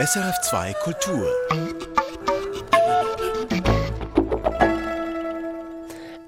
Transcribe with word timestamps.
SRF2 0.00 0.74
Kultur. 0.82 1.32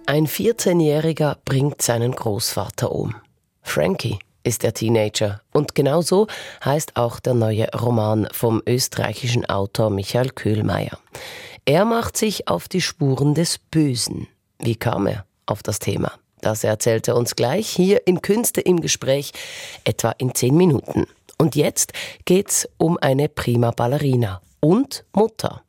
Ein 0.06 0.28
14-Jähriger 0.28 1.36
bringt 1.44 1.82
seinen 1.82 2.12
Großvater 2.12 2.92
um. 2.92 3.16
Frankie 3.62 4.20
ist 4.44 4.62
der 4.62 4.72
Teenager 4.72 5.42
und 5.52 5.74
genau 5.74 6.00
so 6.00 6.28
heißt 6.64 6.96
auch 6.96 7.18
der 7.18 7.34
neue 7.34 7.66
Roman 7.72 8.28
vom 8.30 8.62
österreichischen 8.68 9.44
Autor 9.46 9.90
Michael 9.90 10.30
Köhlmeier. 10.30 11.00
Er 11.64 11.84
macht 11.84 12.16
sich 12.16 12.46
auf 12.46 12.68
die 12.68 12.80
Spuren 12.80 13.34
des 13.34 13.58
Bösen. 13.58 14.28
Wie 14.60 14.76
kam 14.76 15.08
er 15.08 15.26
auf 15.46 15.64
das 15.64 15.80
Thema? 15.80 16.12
Das 16.40 16.62
erzählt 16.62 17.08
er 17.08 17.16
uns 17.16 17.34
gleich 17.34 17.68
hier 17.68 18.06
in 18.06 18.22
Künste 18.22 18.60
im 18.60 18.80
Gespräch, 18.80 19.32
etwa 19.82 20.12
in 20.18 20.36
zehn 20.36 20.56
Minuten. 20.56 21.08
Und 21.38 21.54
jetzt 21.54 21.92
geht's 22.24 22.68
um 22.78 22.98
eine 23.00 23.28
prima 23.28 23.70
Ballerina 23.70 24.40
und 24.60 25.04
Mutter. 25.12 25.62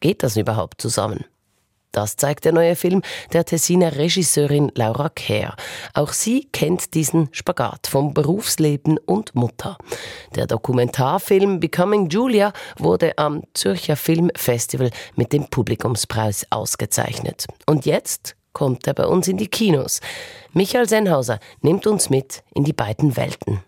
Geht 0.00 0.22
das 0.22 0.36
überhaupt 0.36 0.80
zusammen? 0.80 1.24
Das 1.92 2.16
zeigt 2.16 2.46
der 2.46 2.52
neue 2.52 2.74
Film 2.74 3.02
der 3.34 3.44
Tessiner 3.44 3.96
Regisseurin 3.96 4.72
Laura 4.74 5.10
Kerr. 5.10 5.54
Auch 5.92 6.14
sie 6.14 6.48
kennt 6.50 6.94
diesen 6.94 7.28
Spagat 7.32 7.86
vom 7.86 8.14
Berufsleben 8.14 8.96
und 8.98 9.34
Mutter. 9.34 9.76
Der 10.34 10.46
Dokumentarfilm 10.46 11.60
Becoming 11.60 12.08
Julia 12.08 12.54
wurde 12.78 13.18
am 13.18 13.42
Zürcher 13.52 13.96
Filmfestival 13.96 14.90
mit 15.16 15.34
dem 15.34 15.48
Publikumspreis 15.48 16.46
ausgezeichnet. 16.48 17.46
Und 17.66 17.84
jetzt 17.84 18.36
kommt 18.54 18.86
er 18.86 18.94
bei 18.94 19.06
uns 19.06 19.28
in 19.28 19.36
die 19.36 19.48
Kinos. 19.48 20.00
Michael 20.54 20.88
Sennhauser 20.88 21.40
nimmt 21.60 21.86
uns 21.86 22.08
mit 22.08 22.42
in 22.54 22.64
die 22.64 22.72
beiden 22.72 23.16
Welten. 23.16 23.60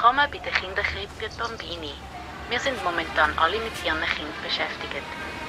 Willkommen 0.00 0.30
bei 0.30 0.38
der 0.38 0.52
Kinderkrippe 0.52 1.28
Bambini. 1.36 1.90
Wir 2.50 2.60
sind 2.60 2.76
momentan 2.84 3.36
alle 3.36 3.56
mit 3.58 3.72
ihren 3.84 3.98
Kindern 3.98 4.32
beschäftigt. 4.44 5.02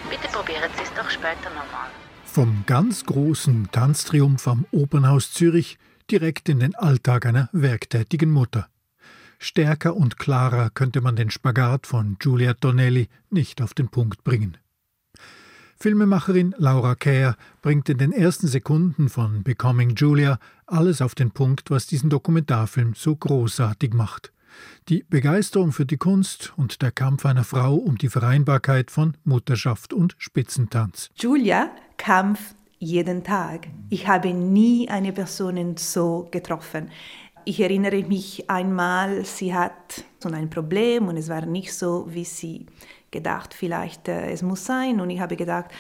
Bitte 0.09 0.27
probieren 0.33 0.71
Sie 0.75 0.81
es 0.81 0.93
doch 0.95 1.07
später 1.07 1.51
nochmal. 1.51 1.91
Vom 2.23 2.63
ganz 2.65 3.05
großen 3.05 3.69
Tanztriumph 3.71 4.47
am 4.47 4.65
Opernhaus 4.71 5.33
Zürich 5.33 5.77
direkt 6.09 6.49
in 6.49 6.59
den 6.59 6.73
Alltag 6.73 7.27
einer 7.27 7.49
werktätigen 7.51 8.31
Mutter. 8.31 8.67
Stärker 9.37 9.95
und 9.95 10.17
klarer 10.17 10.71
könnte 10.71 11.01
man 11.01 11.15
den 11.15 11.29
Spagat 11.29 11.85
von 11.85 12.17
Giulia 12.17 12.55
Tonelli 12.55 13.07
nicht 13.29 13.61
auf 13.61 13.75
den 13.75 13.89
Punkt 13.89 14.23
bringen. 14.23 14.57
Filmemacherin 15.77 16.55
Laura 16.57 16.95
Kerr 16.95 17.35
bringt 17.61 17.87
in 17.87 17.99
den 17.99 18.11
ersten 18.11 18.47
Sekunden 18.47 19.09
von 19.09 19.43
Becoming 19.43 19.93
Julia 19.93 20.39
alles 20.65 21.03
auf 21.03 21.13
den 21.13 21.29
Punkt, 21.29 21.69
was 21.69 21.85
diesen 21.85 22.09
Dokumentarfilm 22.09 22.95
so 22.95 23.15
großartig 23.15 23.93
macht. 23.93 24.33
Die 24.87 25.05
Begeisterung 25.09 25.71
für 25.71 25.85
die 25.85 25.97
Kunst 25.97 26.53
und 26.57 26.81
der 26.81 26.91
Kampf 26.91 27.25
einer 27.25 27.43
Frau 27.43 27.75
um 27.75 27.97
die 27.97 28.09
Vereinbarkeit 28.09 28.91
von 28.91 29.15
Mutterschaft 29.23 29.93
und 29.93 30.15
Spitzentanz. 30.17 31.09
Julia 31.15 31.69
kämpft 31.97 32.55
jeden 32.79 33.23
Tag. 33.23 33.67
Ich 33.89 34.07
habe 34.07 34.33
nie 34.33 34.89
eine 34.89 35.11
Person 35.11 35.75
so 35.77 36.27
getroffen. 36.31 36.89
Ich 37.45 37.59
erinnere 37.59 38.03
mich 38.03 38.49
einmal, 38.49 39.25
sie 39.25 39.53
hat 39.53 40.03
so 40.19 40.29
ein 40.29 40.49
Problem 40.49 41.07
und 41.07 41.17
es 41.17 41.29
war 41.29 41.45
nicht 41.45 41.73
so, 41.73 42.07
wie 42.09 42.25
sie 42.25 42.65
gedacht, 43.11 43.53
vielleicht 43.53 44.07
äh, 44.07 44.31
es 44.31 44.41
muss 44.41 44.65
sein. 44.65 44.99
Und 45.01 45.09
ich 45.09 45.19
habe 45.19 45.35
gedacht, 45.35 45.71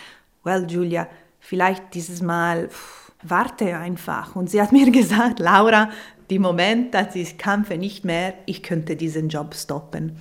well, 0.43 0.65
Julia, 0.69 1.07
vielleicht 1.39 1.93
dieses 1.93 2.21
Mal 2.21 2.69
pff, 2.69 3.08
warte 3.23 3.77
einfach. 3.77 4.35
Und 4.35 4.49
sie 4.49 4.61
hat 4.61 4.71
mir 4.73 4.91
gesagt, 4.91 5.39
Laura, 5.39 5.89
die 6.29 6.39
Moment, 6.39 6.93
dass 6.93 7.15
ich 7.15 7.37
kämpfe 7.37 7.77
nicht 7.77 8.05
mehr, 8.05 8.33
ich 8.45 8.63
könnte 8.63 8.95
diesen 8.95 9.29
Job 9.29 9.55
stoppen. 9.55 10.19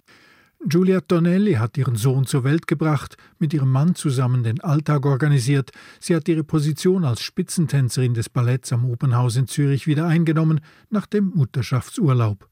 Giulia 0.66 1.00
Tonelli 1.00 1.54
hat 1.54 1.78
ihren 1.78 1.94
Sohn 1.94 2.26
zur 2.26 2.42
Welt 2.42 2.66
gebracht, 2.66 3.16
mit 3.38 3.54
ihrem 3.54 3.70
Mann 3.70 3.94
zusammen 3.94 4.42
den 4.42 4.60
Alltag 4.60 5.06
organisiert. 5.06 5.70
Sie 6.00 6.16
hat 6.16 6.26
ihre 6.26 6.42
Position 6.42 7.04
als 7.04 7.20
Spitzentänzerin 7.20 8.14
des 8.14 8.28
Balletts 8.28 8.72
am 8.72 8.84
Opernhaus 8.90 9.36
in 9.36 9.46
Zürich 9.46 9.86
wieder 9.86 10.06
eingenommen 10.06 10.60
nach 10.90 11.06
dem 11.06 11.30
Mutterschaftsurlaub. 11.34 12.48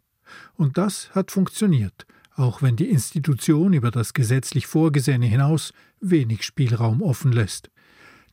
Und 0.55 0.79
das 0.79 1.11
hat 1.17 1.33
funktioniert 1.33 2.07
auch 2.37 2.63
wenn 2.63 2.77
die 2.77 2.91
Institution 2.91 3.73
über 3.73 3.91
das 3.91 4.13
gesetzlich 4.13 4.67
Vorgesehene 4.67 5.27
hinaus 5.27 5.73
wenig 6.01 6.43
Spielraum 6.43 7.03
offen 7.03 7.33
lässt. 7.33 7.71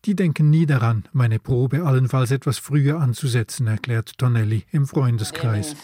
Die 0.06 0.16
denken 0.16 0.50
nie 0.50 0.66
daran, 0.66 1.06
meine 1.14 1.40
Probe 1.40 1.86
allenfalls 1.86 2.32
etwas 2.32 2.58
früher 2.58 3.00
anzusetzen, 3.00 3.68
erklärt 3.68 4.18
Tonelli 4.18 4.66
im 4.72 4.86
Freundeskreis. 4.86 5.78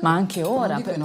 Ma 0.00 0.10
anche 0.10 0.42
ora, 0.42 0.80
per, 0.80 0.96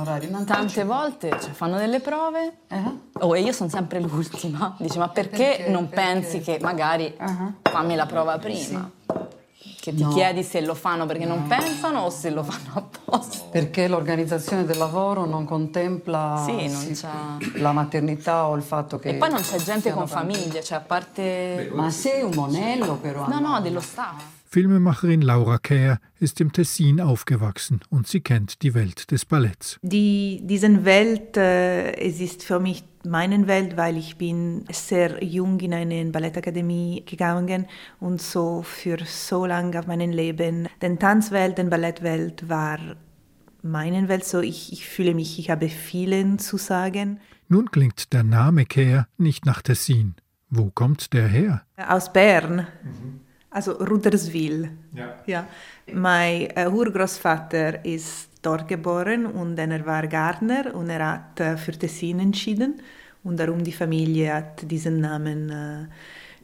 tante 0.45 0.85
volte 0.85 1.29
cioè, 1.29 1.51
fanno 1.51 1.77
delle 1.77 1.99
prove 1.99 2.53
uh-huh. 2.69 2.99
oh, 3.19 3.35
e 3.35 3.41
io 3.41 3.51
sono 3.51 3.69
sempre 3.69 3.99
l'ultima. 3.99 4.77
Dice, 4.79 4.99
ma 4.99 5.09
perché, 5.09 5.55
perché 5.57 5.69
non 5.69 5.89
perché? 5.89 5.95
pensi 6.05 6.39
che 6.39 6.57
magari 6.61 7.13
uh-huh. 7.19 7.53
fammi 7.63 7.95
la 7.95 8.05
prova 8.05 8.37
prima? 8.37 8.89
Sì. 8.95 9.02
Che 9.83 9.93
ti 9.93 10.01
no. 10.01 10.13
chiedi 10.13 10.43
se 10.43 10.61
lo 10.61 10.75
fanno 10.75 11.05
perché 11.05 11.25
no. 11.25 11.35
non 11.35 11.47
pensano 11.47 12.03
o 12.03 12.09
se 12.09 12.29
lo 12.29 12.41
fanno 12.41 12.71
apposta. 13.03 13.47
Perché 13.51 13.89
l'organizzazione 13.89 14.63
del 14.63 14.77
lavoro 14.77 15.25
non 15.25 15.43
contempla 15.43 16.41
sì, 16.45 16.69
non 16.69 17.51
la 17.55 17.73
maternità 17.73 18.47
o 18.47 18.55
il 18.55 18.61
fatto 18.61 18.97
che... 18.97 19.09
E 19.09 19.13
poi 19.15 19.29
non 19.29 19.41
c'è 19.41 19.57
gente 19.57 19.91
con 19.91 20.07
famiglie, 20.07 20.63
cioè 20.63 20.77
a 20.77 20.81
parte... 20.81 21.69
Ma 21.73 21.89
sei 21.89 22.23
un 22.23 22.31
monello 22.33 22.95
però. 22.95 23.27
No, 23.27 23.41
no, 23.41 23.59
dello 23.59 23.81
staff. 23.81 24.23
Filmemacherin 24.53 25.23
Laura 25.23 25.57
Kerr 25.57 25.97
ist 26.19 26.39
im 26.39 26.53
Tessin 26.53 27.01
aufgewachsen 27.01 27.79
und 27.89 28.05
sie 28.05 28.21
kennt 28.21 28.61
die 28.61 28.75
Welt 28.75 29.09
des 29.09 29.25
Balletts. 29.25 29.79
Die, 29.81 30.41
diese 30.43 30.85
Welt, 30.85 31.35
äh, 31.37 31.93
es 31.93 32.19
ist 32.19 32.43
für 32.43 32.59
mich 32.59 32.83
meine 33.03 33.47
Welt, 33.47 33.77
weil 33.77 33.97
ich 33.97 34.15
bin 34.15 34.63
sehr 34.71 35.23
jung 35.23 35.59
in 35.59 35.73
eine 35.73 36.05
Ballettakademie 36.05 37.03
gegangen 37.03 37.65
und 37.99 38.21
so 38.21 38.61
für 38.61 38.99
so 39.07 39.47
lange 39.47 39.79
auf 39.79 39.87
meinem 39.87 40.11
Leben, 40.11 40.69
den 40.83 40.99
Tanzwelt, 40.99 41.57
den 41.57 41.71
Ballettwelt 41.71 42.47
war 42.47 42.77
meine 43.63 44.07
Welt 44.07 44.23
so. 44.23 44.39
Ich, 44.41 44.71
ich 44.71 44.85
fühle 44.87 45.15
mich, 45.15 45.39
ich 45.39 45.49
habe 45.49 45.67
vielen 45.67 46.37
zu 46.37 46.57
sagen. 46.57 47.19
Nun 47.47 47.71
klingt 47.71 48.13
der 48.13 48.21
Name 48.21 48.65
Kerr 48.67 49.07
nicht 49.17 49.47
nach 49.47 49.63
Tessin. 49.63 50.13
Wo 50.51 50.69
kommt 50.69 51.11
der 51.13 51.27
her? 51.27 51.63
Aus 51.75 52.13
Bern. 52.13 52.67
Mhm. 52.83 53.22
Also 53.53 53.73
Ruderswil. 53.73 54.71
Ja. 54.93 55.15
ja. 55.27 55.47
Mein 55.93 56.49
äh, 56.55 56.67
Urgroßvater 56.67 57.85
ist 57.85 58.29
dort 58.41 58.67
geboren 58.67 59.25
und 59.25 59.57
er 59.57 59.85
war 59.85 60.07
Gärtner 60.07 60.73
und 60.73 60.89
er 60.89 61.07
hat 61.07 61.39
äh, 61.39 61.57
für 61.57 61.71
Tessin 61.71 62.19
entschieden 62.19 62.81
und 63.23 63.37
darum 63.37 63.63
die 63.63 63.71
Familie 63.71 64.33
hat 64.33 64.69
diesen 64.69 64.99
Namen 65.01 65.49
äh, 65.49 65.83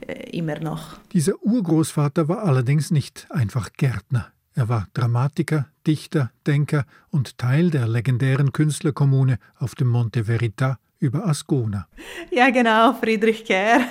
äh, 0.08 0.38
immer 0.38 0.60
noch. 0.60 1.00
Dieser 1.12 1.34
Urgroßvater 1.44 2.28
war 2.28 2.44
allerdings 2.44 2.92
nicht 2.92 3.28
einfach 3.30 3.74
Gärtner. 3.74 4.28
Er 4.54 4.70
war 4.70 4.88
Dramatiker, 4.94 5.68
Dichter, 5.88 6.32
Denker 6.46 6.86
und 7.10 7.38
Teil 7.38 7.70
der 7.72 7.88
legendären 7.88 8.52
Künstlerkommune 8.52 9.40
auf 9.58 9.74
dem 9.74 9.88
Monte 9.88 10.26
Verita 10.26 10.78
über 11.00 11.28
Ascona. 11.28 11.88
Ja, 12.30 12.50
genau, 12.50 12.94
Friedrich 12.94 13.46
Kerr. 13.46 13.82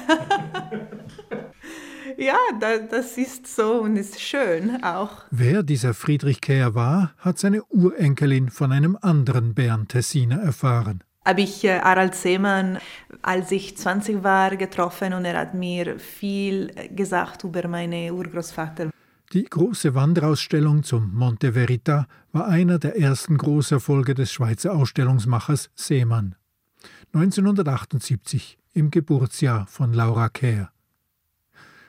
ja, 2.18 2.36
das 2.90 3.16
ist 3.16 3.46
so 3.46 3.82
und 3.82 3.96
ist 3.96 4.20
schön 4.20 4.82
auch. 4.82 5.22
Wer 5.30 5.62
dieser 5.62 5.94
Friedrich 5.94 6.40
Kehr 6.40 6.74
war, 6.74 7.12
hat 7.18 7.38
seine 7.38 7.62
Urenkelin 7.64 8.50
von 8.50 8.72
einem 8.72 8.98
anderen 9.00 9.54
Bern-Tessiner 9.54 10.40
erfahren. 10.42 11.04
Habe 11.24 11.42
ich 11.42 11.62
äh, 11.64 11.80
Harald 11.80 12.14
Seemann, 12.14 12.78
als 13.22 13.52
ich 13.52 13.76
20 13.76 14.24
war, 14.24 14.56
getroffen 14.56 15.12
und 15.12 15.24
er 15.24 15.38
hat 15.38 15.54
mir 15.54 15.98
viel 16.00 16.72
gesagt 16.94 17.44
über 17.44 17.68
meinen 17.68 18.10
Urgroßvater. 18.12 18.90
Die 19.32 19.44
große 19.44 19.94
Wanderausstellung 19.94 20.82
zum 20.82 21.14
Monte 21.14 21.52
Verita 21.52 22.08
war 22.32 22.48
einer 22.48 22.78
der 22.78 22.98
ersten 22.98 23.36
Großerfolge 23.36 24.14
des 24.14 24.32
Schweizer 24.32 24.74
Ausstellungsmachers 24.74 25.70
Seemann. 25.74 26.34
1978, 27.12 28.58
im 28.72 28.90
Geburtsjahr 28.90 29.66
von 29.66 29.92
Laura 29.92 30.30
Kehr. 30.30 30.70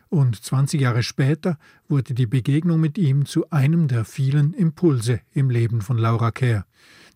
Und 0.10 0.44
20 0.44 0.82
Jahre 0.82 1.04
später 1.04 1.58
wurde 1.88 2.16
die 2.16 2.26
Begegnung 2.26 2.80
mit 2.80 2.98
ihm 2.98 3.26
zu 3.26 3.50
einem 3.52 3.88
der 3.88 4.06
vielen 4.06 4.54
Impulse 4.54 5.22
im 5.34 5.52
Leben 5.52 5.82
von 5.82 6.00
Laura 6.00 6.32
Kerr. 6.32 6.66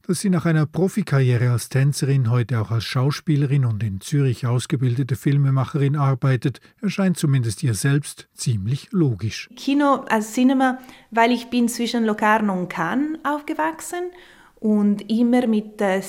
Dass 0.05 0.19
sie 0.19 0.29
nach 0.29 0.45
einer 0.45 0.65
Profikarriere 0.65 1.49
als 1.49 1.69
Tänzerin 1.69 2.29
heute 2.29 2.59
auch 2.59 2.69
als 2.71 2.83
Schauspielerin 2.83 3.65
und 3.65 3.81
in 3.81 4.01
Zürich 4.01 4.45
ausgebildete 4.45 5.15
Filmemacherin 5.15 5.95
arbeitet, 5.95 6.59
erscheint 6.81 7.17
zumindest 7.17 7.63
ihr 7.63 7.73
selbst 7.73 8.27
ziemlich 8.33 8.89
logisch. 8.91 9.49
Kino 9.55 10.05
als 10.09 10.33
Cinema, 10.33 10.77
weil 11.09 11.31
ich 11.31 11.49
bin 11.49 11.69
zwischen 11.69 12.03
Locarno 12.05 12.53
und 12.53 12.69
Cannes 12.69 13.17
aufgewachsen 13.23 14.11
und 14.59 15.09
immer 15.09 15.47
mit 15.47 15.81
äh, 15.81 16.01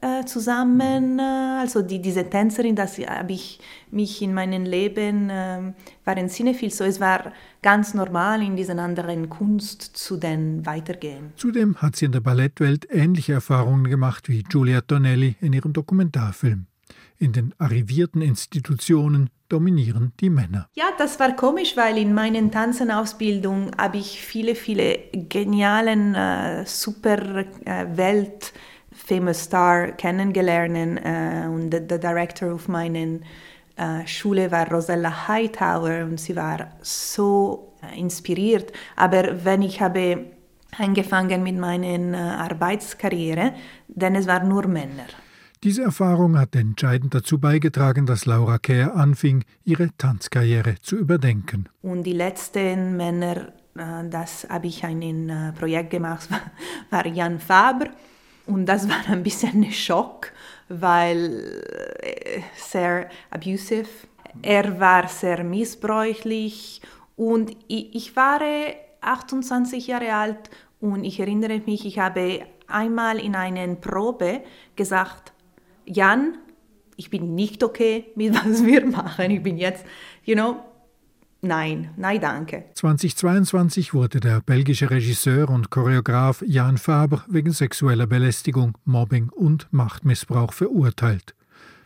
äh, 0.00 0.24
zusammen. 0.24 1.18
Äh, 1.18 1.22
also 1.60 1.82
die, 1.82 2.00
diese 2.00 2.28
Tänzerin, 2.28 2.76
das 2.76 2.98
habe 2.98 3.32
ich 3.32 3.60
mich 3.90 4.22
in 4.22 4.32
meinem 4.34 4.64
Leben, 4.64 5.30
äh, 5.30 5.72
waren 6.04 6.28
Cinephil, 6.28 6.70
so 6.70 6.84
es 6.84 7.00
war 7.00 7.32
ganz 7.62 7.94
normal 7.94 8.42
in 8.42 8.56
diesen 8.56 8.78
anderen 8.78 9.28
Kunst 9.28 9.82
zu 9.82 10.16
den 10.16 10.64
weitergehen. 10.64 11.32
Zudem 11.36 11.76
hat 11.76 11.96
sie 11.96 12.06
in 12.06 12.12
der 12.12 12.20
Ballettwelt 12.20 12.86
ähnliche 12.90 13.34
Erfahrungen 13.34 13.84
gemacht 13.84 14.28
wie 14.28 14.42
Giulia 14.42 14.80
Tonelli 14.80 15.36
in 15.40 15.52
ihrem 15.52 15.72
Dokumentarfilm. 15.72 16.66
In 17.18 17.32
den 17.32 17.54
arrivierten 17.58 18.22
Institutionen 18.22 19.28
dominieren 19.50 20.12
die 20.20 20.30
Männer. 20.30 20.68
Ja, 20.74 20.86
das 20.96 21.20
war 21.20 21.36
komisch, 21.36 21.76
weil 21.76 21.98
in 21.98 22.14
meinen 22.14 22.50
Tanzenausbildung 22.50 23.72
habe 23.76 23.98
ich 23.98 24.22
viele, 24.22 24.54
viele 24.54 24.98
genialen, 25.12 26.14
äh, 26.14 26.64
super 26.64 27.44
äh, 27.66 27.86
Welt 27.96 28.54
famous 29.10 29.42
Star 29.42 29.92
kennengelernt 29.92 31.00
äh, 31.04 31.48
und 31.48 31.70
der 31.70 31.98
Director 31.98 32.54
auf 32.54 32.68
meinen 32.68 33.24
äh, 33.76 34.06
Schule 34.06 34.50
war 34.52 34.70
Rosella 34.70 35.26
Hightower 35.26 36.04
und 36.04 36.20
sie 36.20 36.36
war 36.36 36.68
so 36.80 37.74
inspiriert. 37.96 38.72
Aber 38.94 39.44
wenn 39.44 39.62
ich 39.62 39.80
habe 39.80 40.26
angefangen 40.78 41.42
mit 41.42 41.58
meiner 41.58 41.86
äh, 41.86 42.16
Arbeitskarriere, 42.16 43.54
denn 43.88 44.14
es 44.14 44.26
waren 44.26 44.48
nur 44.48 44.66
Männer. 44.68 45.06
Diese 45.62 45.82
Erfahrung 45.82 46.38
hat 46.38 46.54
entscheidend 46.54 47.14
dazu 47.14 47.38
beigetragen, 47.38 48.06
dass 48.06 48.24
Laura 48.24 48.58
Kerr 48.58 48.94
anfing, 48.94 49.44
ihre 49.64 49.90
Tanzkarriere 49.98 50.76
zu 50.80 50.96
überdenken. 50.96 51.68
Und 51.82 52.04
die 52.04 52.14
letzten 52.14 52.96
Männer, 52.96 53.48
äh, 53.76 54.08
das 54.08 54.46
habe 54.48 54.68
ich 54.68 54.84
ein 54.84 55.28
äh, 55.28 55.52
Projekt 55.52 55.90
gemacht, 55.90 56.28
war 56.90 57.06
Jan 57.06 57.40
Faber. 57.40 57.86
Und 58.50 58.66
das 58.66 58.88
war 58.88 59.08
ein 59.08 59.22
bisschen 59.22 59.62
ein 59.62 59.72
Schock, 59.72 60.32
weil 60.68 61.96
äh, 62.00 62.40
sehr 62.56 63.08
abusive. 63.30 63.88
Er 64.42 64.78
war 64.80 65.08
sehr 65.08 65.44
missbräuchlich 65.44 66.80
und 67.16 67.56
ich, 67.68 67.94
ich 67.94 68.16
war 68.16 68.40
28 69.00 69.86
Jahre 69.86 70.12
alt 70.14 70.50
und 70.80 71.04
ich 71.04 71.20
erinnere 71.20 71.60
mich, 71.64 71.86
ich 71.86 71.98
habe 71.98 72.40
einmal 72.66 73.18
in 73.18 73.34
einer 73.34 73.74
Probe 73.76 74.42
gesagt, 74.76 75.32
Jan, 75.86 76.38
ich 76.96 77.10
bin 77.10 77.34
nicht 77.34 77.62
okay 77.62 78.06
mit 78.14 78.34
was 78.34 78.64
wir 78.64 78.84
machen. 78.84 79.30
Ich 79.30 79.42
bin 79.42 79.58
jetzt, 79.58 79.84
you 80.24 80.34
know, 80.34 80.56
Nein, 81.42 81.90
nein, 81.96 82.20
danke. 82.20 82.64
2022 82.74 83.94
wurde 83.94 84.20
der 84.20 84.40
belgische 84.40 84.90
Regisseur 84.90 85.48
und 85.48 85.70
Choreograf 85.70 86.42
Jan 86.46 86.76
Faber 86.76 87.24
wegen 87.28 87.52
sexueller 87.52 88.06
Belästigung, 88.06 88.76
Mobbing 88.84 89.30
und 89.30 89.66
Machtmissbrauch 89.70 90.52
verurteilt. 90.52 91.34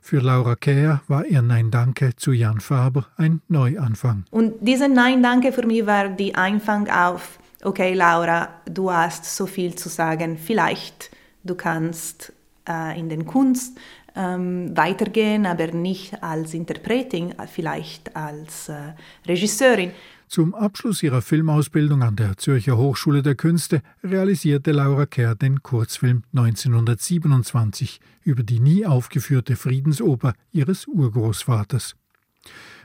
Für 0.01 0.19
Laura 0.19 0.57
Kehr 0.57 1.03
war 1.07 1.25
ihr 1.25 1.41
Nein 1.41 1.71
Danke 1.71 2.17
zu 2.17 2.33
Jan 2.33 2.61
Faber 2.61 3.07
ein 3.17 3.41
Neuanfang. 3.49 4.25
Und 4.31 4.55
dieser 4.61 4.89
Nein 4.89 5.23
Danke 5.23 5.53
für 5.53 5.67
mich 5.67 5.87
war 5.87 6.09
die 6.09 6.35
Anfang 6.35 6.91
auf, 6.91 7.39
okay 7.63 7.95
Laura, 7.95 8.49
du 8.67 8.93
hast 8.93 9.25
so 9.25 9.47
viel 9.47 9.77
zu 9.77 9.89
sagen, 9.89 10.37
vielleicht 10.37 11.11
du 11.45 11.55
kannst 11.55 12.33
äh, 12.69 12.99
in 12.99 13.09
den 13.09 13.25
Kunst 13.25 13.79
ähm, 14.17 14.77
weitergehen, 14.77 15.47
aber 15.47 15.73
nicht 15.73 16.23
als 16.23 16.55
Interpretin, 16.55 17.35
vielleicht 17.53 18.15
als 18.15 18.69
äh, 18.69 18.95
Regisseurin. 19.27 19.91
Zum 20.29 20.55
Abschluss 20.55 21.03
ihrer 21.03 21.23
Filmausbildung 21.23 22.03
an 22.03 22.17
der 22.17 22.37
Zürcher 22.37 22.77
Hochschule 22.77 23.23
der 23.23 23.35
Künste 23.35 23.83
realisierte 24.03 24.73
Laura 24.73 25.07
Kerr 25.07 25.35
den 25.35 25.63
Kurzfilm 25.63 26.25
1927 26.35 28.01
über 28.23 28.43
die 28.43 28.59
nie 28.59 28.87
aufgeführte 28.87 29.55
Friedensoper 29.55 30.33
ihres 30.51 30.87
Urgroßvaters. 30.87 31.95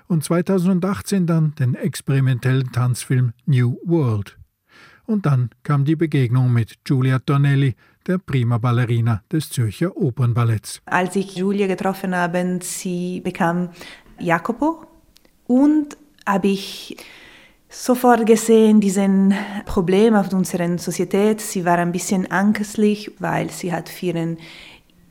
Und 0.07 0.23
2018 0.23 1.27
dann 1.27 1.55
den 1.55 1.75
experimentellen 1.75 2.71
Tanzfilm 2.71 3.33
New 3.45 3.77
World. 3.83 4.37
Und 5.05 5.25
dann 5.25 5.49
kam 5.63 5.85
die 5.85 5.95
Begegnung 5.95 6.53
mit 6.53 6.83
Giulia 6.83 7.19
Tornelli, 7.19 7.75
der 8.09 8.17
prima 8.17 8.57
Ballerina 8.57 9.23
des 9.31 9.49
Zürcher 9.49 9.95
Opernballetts. 9.95 10.81
Als 10.85 11.15
ich 11.15 11.35
Julia 11.35 11.67
getroffen 11.67 12.15
habe, 12.15 12.59
sie 12.61 13.21
bekam 13.21 13.69
Jacopo 14.19 14.83
und 15.45 15.95
habe 16.25 16.47
ich 16.47 16.97
sofort 17.69 18.25
gesehen, 18.25 18.81
diesen 18.81 19.35
Problem 19.65 20.15
auf 20.15 20.33
unserer 20.33 20.77
Societät. 20.79 21.39
Sie 21.39 21.65
war 21.65 21.77
ein 21.77 21.91
bisschen 21.91 22.25
ängstlich, 22.25 23.11
weil 23.19 23.51
sie 23.51 23.71
hat 23.71 23.87
vielen 23.87 24.39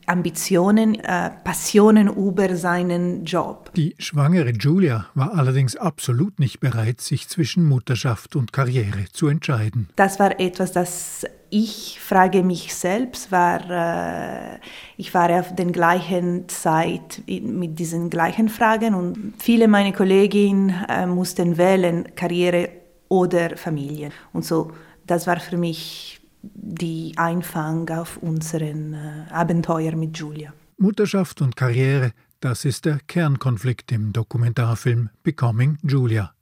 Ambitionen, 0.08 0.94
äh, 0.96 1.30
Passionen 1.44 2.08
über 2.08 2.56
seinen 2.56 3.24
Job. 3.24 3.70
Die 3.74 3.94
schwangere 3.98 4.50
Julia 4.50 5.06
war 5.14 5.34
allerdings 5.34 5.76
absolut 5.76 6.38
nicht 6.38 6.60
bereit, 6.60 7.00
sich 7.00 7.28
zwischen 7.28 7.64
Mutterschaft 7.66 8.34
und 8.34 8.52
Karriere 8.52 9.04
zu 9.12 9.28
entscheiden. 9.28 9.88
Das 9.96 10.18
war 10.18 10.40
etwas, 10.40 10.72
das 10.72 11.26
ich 11.50 11.98
frage 12.00 12.42
mich 12.42 12.74
selbst, 12.74 13.32
war, 13.32 13.70
äh, 13.70 14.58
ich 14.96 15.14
war 15.14 15.30
auf 15.30 15.54
der 15.54 15.66
gleichen 15.66 16.48
Zeit 16.48 17.22
mit 17.26 17.78
diesen 17.78 18.10
gleichen 18.10 18.48
Fragen 18.48 18.94
und 18.94 19.34
viele 19.38 19.68
meiner 19.68 19.92
Kolleginnen 19.92 20.74
äh, 20.88 21.06
mussten 21.06 21.56
wählen, 21.56 22.14
Karriere 22.14 22.68
oder 23.08 23.56
Familie. 23.56 24.10
Und 24.32 24.44
so, 24.44 24.72
das 25.06 25.26
war 25.26 25.40
für 25.40 25.56
mich 25.56 26.17
die 26.42 27.12
Einfang 27.16 27.88
auf 27.90 28.16
unseren 28.18 28.94
äh, 28.94 29.32
Abenteuer 29.32 29.94
mit 29.96 30.16
Julia. 30.18 30.52
Mutterschaft 30.76 31.42
und 31.42 31.56
Karriere, 31.56 32.12
das 32.40 32.64
ist 32.64 32.84
der 32.84 33.00
Kernkonflikt 33.06 33.90
im 33.92 34.12
Dokumentarfilm 34.12 35.10
Becoming 35.22 35.78
Julia. 35.82 36.32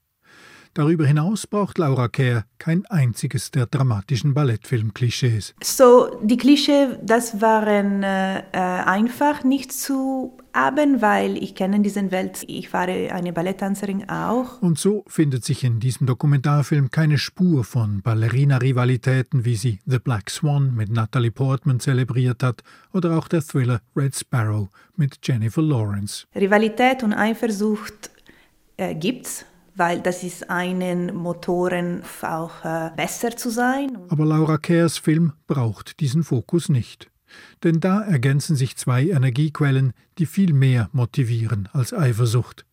Darüber 0.76 1.06
hinaus 1.06 1.46
braucht 1.46 1.78
Laura 1.78 2.06
Kerr 2.06 2.44
kein 2.58 2.84
einziges 2.84 3.50
der 3.50 3.64
dramatischen 3.64 4.34
Ballettfilm-Klischees. 4.34 5.54
So, 5.64 6.20
die 6.22 6.36
Klischees, 6.36 6.98
das 7.02 7.40
waren 7.40 8.02
äh, 8.02 8.42
einfach 8.52 9.42
nicht 9.42 9.72
zu 9.72 10.36
haben, 10.52 11.00
weil 11.00 11.42
ich 11.42 11.54
kenne 11.54 11.80
diese 11.80 12.10
Welt. 12.10 12.44
Ich 12.46 12.74
war 12.74 12.88
eine 12.88 13.32
Balletttänzerin 13.32 14.10
auch. 14.10 14.60
Und 14.60 14.78
so 14.78 15.02
findet 15.06 15.46
sich 15.46 15.64
in 15.64 15.80
diesem 15.80 16.06
Dokumentarfilm 16.06 16.90
keine 16.90 17.16
Spur 17.16 17.64
von 17.64 18.02
Ballerina-Rivalitäten, 18.02 19.46
wie 19.46 19.56
sie 19.56 19.78
The 19.86 19.98
Black 19.98 20.28
Swan 20.28 20.74
mit 20.74 20.90
Natalie 20.90 21.30
Portman 21.30 21.80
zelebriert 21.80 22.42
hat, 22.42 22.62
oder 22.92 23.16
auch 23.16 23.28
der 23.28 23.40
Thriller 23.40 23.80
Red 23.96 24.14
Sparrow 24.14 24.68
mit 24.94 25.16
Jennifer 25.22 25.62
Lawrence. 25.62 26.26
Rivalität 26.34 27.02
und 27.02 27.14
Eifersucht 27.14 28.10
äh, 28.76 28.94
gibt's 28.94 29.46
weil 29.76 30.00
das 30.00 30.22
ist 30.22 30.50
einen 30.50 31.14
Motoren 31.14 32.02
auch 32.22 32.64
äh, 32.64 32.90
besser 32.96 33.36
zu 33.36 33.50
sein. 33.50 33.98
Aber 34.08 34.24
Laura 34.24 34.58
Kehrs 34.58 34.98
Film 34.98 35.32
braucht 35.46 36.00
diesen 36.00 36.24
Fokus 36.24 36.68
nicht. 36.68 37.10
Denn 37.62 37.80
da 37.80 38.02
ergänzen 38.02 38.56
sich 38.56 38.76
zwei 38.76 39.08
Energiequellen, 39.08 39.92
die 40.18 40.26
viel 40.26 40.52
mehr 40.52 40.88
motivieren 40.92 41.68
als 41.72 41.92
Eifersucht. 41.92 42.64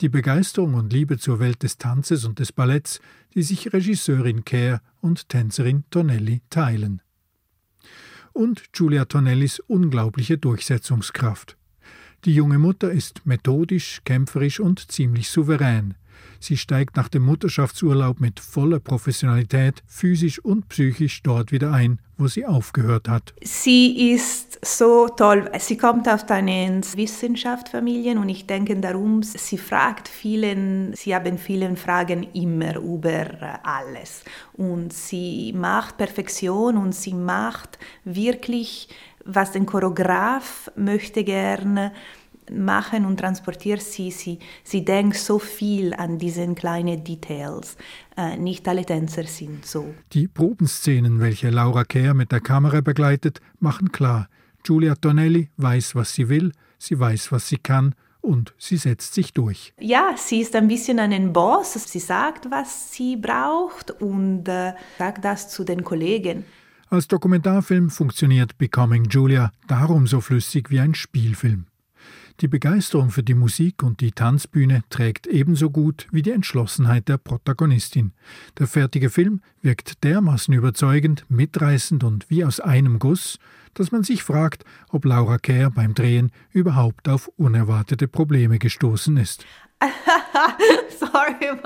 Die 0.00 0.08
Begeisterung 0.08 0.74
und 0.74 0.92
Liebe 0.92 1.18
zur 1.18 1.38
Welt 1.40 1.62
des 1.62 1.78
Tanzes 1.78 2.24
und 2.24 2.38
des 2.38 2.52
Balletts, 2.52 3.00
die 3.34 3.42
sich 3.42 3.72
Regisseurin 3.72 4.44
Kerr 4.44 4.80
und 5.00 5.28
Tänzerin 5.28 5.84
Tonelli 5.90 6.42
teilen. 6.50 7.02
Und 8.32 8.72
Giulia 8.72 9.06
Tonellis 9.06 9.60
unglaubliche 9.60 10.36
Durchsetzungskraft. 10.36 11.56
Die 12.24 12.34
junge 12.34 12.58
Mutter 12.58 12.90
ist 12.90 13.24
methodisch, 13.24 14.02
kämpferisch 14.04 14.60
und 14.60 14.90
ziemlich 14.90 15.30
souverän. 15.30 15.94
Sie 16.40 16.56
steigt 16.56 16.96
nach 16.96 17.08
dem 17.08 17.24
Mutterschaftsurlaub 17.24 18.20
mit 18.20 18.40
voller 18.40 18.78
Professionalität 18.78 19.82
physisch 19.86 20.38
und 20.38 20.68
psychisch 20.68 21.22
dort 21.22 21.52
wieder 21.52 21.72
ein, 21.72 21.98
wo 22.18 22.28
sie 22.28 22.46
aufgehört 22.46 23.08
hat. 23.08 23.34
Sie 23.42 24.12
ist 24.12 24.58
so 24.64 25.08
toll. 25.08 25.50
Sie 25.58 25.76
kommt 25.76 26.08
aus 26.08 26.24
einer 26.28 26.80
Wissenschaftsfamilie 26.94 28.18
und 28.18 28.28
ich 28.28 28.46
denke 28.46 28.76
darum, 28.76 29.22
sie 29.22 29.58
fragt 29.58 30.08
vielen, 30.08 30.94
sie 30.94 31.14
haben 31.14 31.38
vielen 31.38 31.76
Fragen 31.76 32.26
immer 32.32 32.76
über 32.76 33.60
alles. 33.62 34.22
Und 34.54 34.92
sie 34.92 35.52
macht 35.52 35.96
Perfektion 35.96 36.76
und 36.76 36.94
sie 36.94 37.14
macht 37.14 37.78
wirklich, 38.04 38.88
was 39.24 39.52
den 39.52 39.66
Choreograf 39.66 40.70
möchte 40.76 41.24
gerne 41.24 41.92
machen 42.50 43.04
und 43.04 43.18
transportiert 43.18 43.82
sie, 43.82 44.10
sie, 44.10 44.38
sie 44.64 44.84
denkt 44.84 45.16
so 45.16 45.38
viel 45.38 45.94
an 45.94 46.18
diese 46.18 46.46
kleinen 46.54 47.04
Details. 47.04 47.76
Äh, 48.16 48.36
nicht 48.36 48.66
alle 48.68 48.84
Tänzer 48.84 49.24
sind 49.24 49.66
so. 49.66 49.94
Die 50.12 50.28
Probenszenen, 50.28 51.20
welche 51.20 51.50
Laura 51.50 51.84
Kerr 51.84 52.14
mit 52.14 52.32
der 52.32 52.40
Kamera 52.40 52.80
begleitet, 52.80 53.40
machen 53.60 53.92
klar, 53.92 54.28
Giulia 54.62 54.94
Tonelli 54.96 55.50
weiß, 55.56 55.94
was 55.94 56.14
sie 56.14 56.28
will, 56.28 56.52
sie 56.78 56.98
weiß, 56.98 57.30
was 57.32 57.48
sie 57.48 57.58
kann 57.58 57.94
und 58.20 58.54
sie 58.58 58.76
setzt 58.76 59.14
sich 59.14 59.32
durch. 59.32 59.72
Ja, 59.78 60.14
sie 60.16 60.40
ist 60.40 60.56
ein 60.56 60.68
bisschen 60.68 60.98
ein 60.98 61.32
Boss. 61.32 61.74
Sie 61.74 62.00
sagt, 62.00 62.50
was 62.50 62.92
sie 62.92 63.16
braucht 63.16 63.90
und 64.02 64.48
äh, 64.48 64.72
sagt 64.98 65.24
das 65.24 65.48
zu 65.48 65.64
den 65.64 65.84
Kollegen. 65.84 66.44
Als 66.88 67.08
Dokumentarfilm 67.08 67.90
funktioniert 67.90 68.58
Becoming 68.58 69.04
Julia 69.04 69.50
darum 69.66 70.06
so 70.06 70.20
flüssig 70.20 70.70
wie 70.70 70.80
ein 70.80 70.94
Spielfilm. 70.94 71.66
Die 72.42 72.48
Begeisterung 72.48 73.08
für 73.08 73.22
die 73.22 73.32
Musik 73.32 73.82
und 73.82 74.02
die 74.02 74.12
Tanzbühne 74.12 74.84
trägt 74.90 75.26
ebenso 75.26 75.70
gut 75.70 76.06
wie 76.10 76.20
die 76.20 76.32
Entschlossenheit 76.32 77.08
der 77.08 77.16
Protagonistin. 77.16 78.12
Der 78.58 78.66
fertige 78.66 79.08
Film 79.08 79.40
wirkt 79.62 80.04
dermaßen 80.04 80.52
überzeugend, 80.52 81.24
mitreißend 81.30 82.04
und 82.04 82.28
wie 82.28 82.44
aus 82.44 82.60
einem 82.60 82.98
Guss, 82.98 83.38
dass 83.72 83.90
man 83.90 84.04
sich 84.04 84.22
fragt, 84.22 84.64
ob 84.90 85.06
Laura 85.06 85.38
Kerr 85.38 85.70
beim 85.70 85.94
Drehen 85.94 86.30
überhaupt 86.50 87.08
auf 87.08 87.28
unerwartete 87.38 88.06
Probleme 88.06 88.58
gestoßen 88.58 89.16
ist. 89.16 89.46
Sorry, 91.00 91.36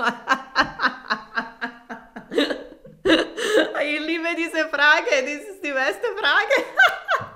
ich 3.03 3.99
liebe 4.05 4.27
diese 4.37 4.69
Frage, 4.69 5.09
das 5.09 5.41
ist 5.49 5.61
die 5.61 5.73
beste 5.73 6.07
Frage. 6.17 6.63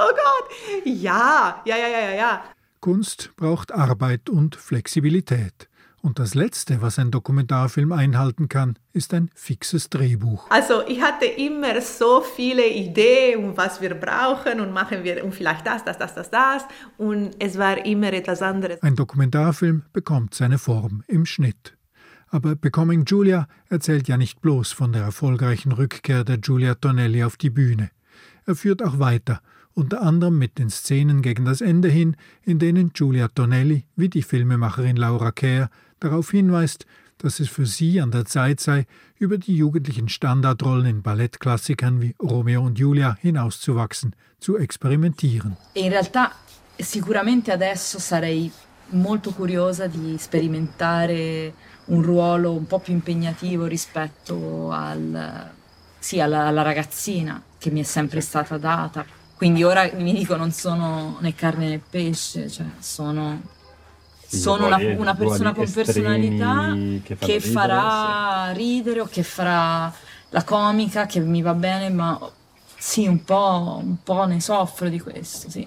oh 0.00 0.08
Gott. 0.08 0.50
Ja, 0.84 1.60
ja, 1.66 1.76
ja, 1.76 1.88
ja, 1.88 2.14
ja. 2.14 2.42
Kunst 2.82 3.30
braucht 3.36 3.70
Arbeit 3.70 4.28
und 4.28 4.56
Flexibilität. 4.56 5.68
Und 6.00 6.18
das 6.18 6.34
Letzte, 6.34 6.82
was 6.82 6.98
ein 6.98 7.12
Dokumentarfilm 7.12 7.92
einhalten 7.92 8.48
kann, 8.48 8.76
ist 8.92 9.14
ein 9.14 9.30
fixes 9.36 9.88
Drehbuch. 9.88 10.50
Also 10.50 10.84
ich 10.88 11.00
hatte 11.00 11.26
immer 11.26 11.80
so 11.80 12.22
viele 12.22 12.66
Ideen, 12.66 13.56
was 13.56 13.80
wir 13.80 13.94
brauchen 13.94 14.60
und 14.60 14.72
machen 14.72 15.04
wir 15.04 15.24
und 15.24 15.32
vielleicht 15.32 15.64
das, 15.64 15.84
das, 15.84 15.96
das, 15.96 16.16
das, 16.16 16.30
das. 16.30 16.64
Und 16.98 17.36
es 17.38 17.56
war 17.56 17.86
immer 17.86 18.12
etwas 18.12 18.42
anderes. 18.42 18.82
Ein 18.82 18.96
Dokumentarfilm 18.96 19.84
bekommt 19.92 20.34
seine 20.34 20.58
Form 20.58 21.04
im 21.06 21.24
Schnitt. 21.24 21.76
Aber 22.30 22.56
Becoming 22.56 23.04
Julia 23.04 23.46
erzählt 23.68 24.08
ja 24.08 24.16
nicht 24.16 24.40
bloß 24.40 24.72
von 24.72 24.92
der 24.92 25.02
erfolgreichen 25.02 25.70
Rückkehr 25.70 26.24
der 26.24 26.38
Giulia 26.38 26.74
Tonelli 26.74 27.22
auf 27.22 27.36
die 27.36 27.50
Bühne. 27.50 27.92
Er 28.44 28.56
führt 28.56 28.82
auch 28.82 28.98
weiter 28.98 29.40
unter 29.74 30.02
anderem 30.02 30.38
mit 30.38 30.58
den 30.58 30.70
Szenen 30.70 31.22
gegen 31.22 31.44
das 31.44 31.60
Ende 31.60 31.88
hin, 31.88 32.16
in 32.44 32.58
denen 32.58 32.92
Giulia 32.92 33.28
Tonelli, 33.28 33.84
wie 33.96 34.08
die 34.08 34.22
Filmemacherin 34.22 34.96
Laura 34.96 35.32
Kerr, 35.32 35.70
darauf 36.00 36.30
hinweist, 36.30 36.86
dass 37.18 37.40
es 37.40 37.48
für 37.48 37.66
sie 37.66 38.00
an 38.00 38.10
der 38.10 38.24
Zeit 38.24 38.60
sei, 38.60 38.86
über 39.18 39.38
die 39.38 39.56
jugendlichen 39.56 40.08
Standardrollen 40.08 40.86
in 40.86 41.02
Ballettklassikern 41.02 42.00
wie 42.00 42.14
Romeo 42.20 42.62
und 42.62 42.78
Julia 42.78 43.16
hinauszuwachsen, 43.20 44.14
zu 44.40 44.58
experimentieren. 44.58 45.56
In 45.74 45.90
realtà 45.90 46.32
sicuramente 46.76 47.52
adesso 47.52 47.98
sarei 47.98 48.50
molto 48.90 49.30
curiosa 49.30 49.86
di 49.86 50.16
sperimentare 50.18 51.54
un 51.86 52.02
ruolo 52.02 52.52
un 52.52 52.66
po' 52.66 52.80
più 52.80 52.92
impegnativo 52.92 53.66
rispetto 53.66 54.70
al, 54.70 55.50
sì, 55.98 56.20
alla, 56.20 56.46
alla 56.46 56.62
ragazzina 56.62 57.42
che 57.58 57.70
mi 57.70 57.80
è 57.80 57.84
sempre 57.84 58.20
stata 58.20 58.58
data, 58.58 59.04
quindi 59.42 59.64
ora 59.64 59.90
mi 59.94 60.12
dico 60.12 60.36
non 60.36 60.52
sono 60.52 61.16
né 61.18 61.34
carne 61.34 61.68
né 61.68 61.80
pesce, 61.80 62.48
cioè 62.48 62.64
sono, 62.78 63.42
sono 64.24 64.66
una, 64.66 64.76
una, 64.76 65.16
persona 65.16 65.52
con 65.52 65.68
personalità 65.68 66.72
che, 67.02 67.16
che 67.16 67.40
farà 67.40 68.52
ridere 68.52 69.00
o 69.00 69.06
che 69.06 69.24
farà 69.24 69.92
la 70.28 70.44
comica, 70.44 71.06
che 71.06 71.18
mi 71.18 71.42
va 71.42 71.54
bene, 71.54 71.90
ma 71.90 72.16
sì, 72.78 73.08
un 73.08 73.24
po', 73.24 73.80
un 73.82 73.96
po' 74.04 74.24
ne 74.26 74.40
soffro 74.40 74.88
di 74.88 75.00
questo, 75.00 75.50
sì. 75.50 75.66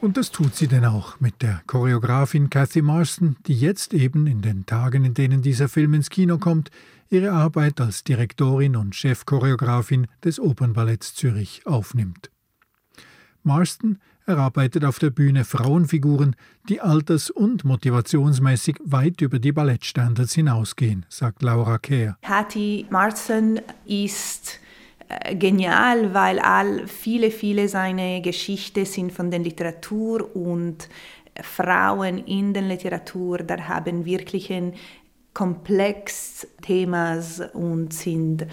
Und 0.00 0.16
das 0.16 0.30
tut 0.30 0.56
sie 0.56 0.66
denn 0.66 0.86
auch 0.86 1.20
mit 1.20 1.42
der 1.42 1.60
Choreografin 1.66 2.48
Kathy 2.48 2.80
Marston, 2.80 3.36
die 3.46 3.54
jetzt 3.54 3.92
eben 3.92 4.26
in 4.26 4.40
den 4.40 4.64
Tagen, 4.64 5.04
in 5.04 5.12
denen 5.12 5.42
dieser 5.42 5.68
Film 5.68 5.92
ins 5.92 6.08
Kino 6.08 6.38
kommt, 6.38 6.70
ihre 7.10 7.32
Arbeit 7.32 7.82
als 7.82 8.02
Direktorin 8.02 8.76
und 8.76 8.94
Chefchoreografin 8.94 10.06
des 10.24 10.40
Opernballetts 10.40 11.14
Zürich 11.14 11.66
aufnimmt. 11.66 12.31
Marston 13.44 13.98
erarbeitet 14.26 14.84
auf 14.84 14.98
der 14.98 15.10
Bühne 15.10 15.44
Frauenfiguren, 15.44 16.36
die 16.68 16.80
alters- 16.80 17.30
und 17.30 17.64
motivationsmäßig 17.64 18.76
weit 18.84 19.20
über 19.20 19.38
die 19.38 19.52
Ballettstandards 19.52 20.34
hinausgehen, 20.34 21.06
sagt 21.08 21.42
Laura 21.42 21.78
Kerr. 21.78 22.16
Hattie 22.22 22.86
Marston 22.90 23.60
ist 23.84 24.60
äh, 25.08 25.34
genial, 25.34 26.14
weil 26.14 26.38
all 26.38 26.86
viele, 26.86 27.30
viele 27.30 27.68
seiner 27.68 28.20
Geschichten 28.20 28.84
sind 28.84 29.12
von 29.12 29.30
der 29.30 29.40
Literatur 29.40 30.34
und 30.36 30.88
Frauen 31.40 32.18
in 32.18 32.52
der 32.52 32.62
Literatur, 32.62 33.38
da 33.38 33.56
haben 33.68 34.04
wirklich 34.04 34.52
ein 34.52 34.74
komplex 35.34 36.46
Themas 36.60 37.40
und 37.54 37.92
sind 37.92 38.46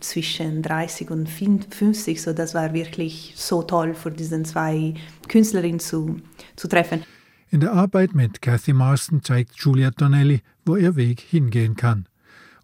zwischen 0.00 0.62
30 0.62 1.10
und 1.10 1.28
50. 1.28 2.20
So, 2.20 2.32
das 2.32 2.54
war 2.54 2.72
wirklich 2.72 3.34
so 3.36 3.62
toll 3.62 3.94
für 3.94 4.10
diesen 4.10 4.44
zwei 4.44 4.94
Künstlerinnen 5.28 5.80
zu, 5.80 6.16
zu 6.56 6.68
treffen. 6.68 7.02
In 7.50 7.60
der 7.60 7.72
Arbeit 7.72 8.14
mit 8.14 8.42
Cathy 8.42 8.72
Marston 8.72 9.22
zeigt 9.22 9.56
Julia 9.56 9.90
Tonelli, 9.90 10.40
wo 10.64 10.76
ihr 10.76 10.96
Weg 10.96 11.20
hingehen 11.20 11.76
kann. 11.76 12.06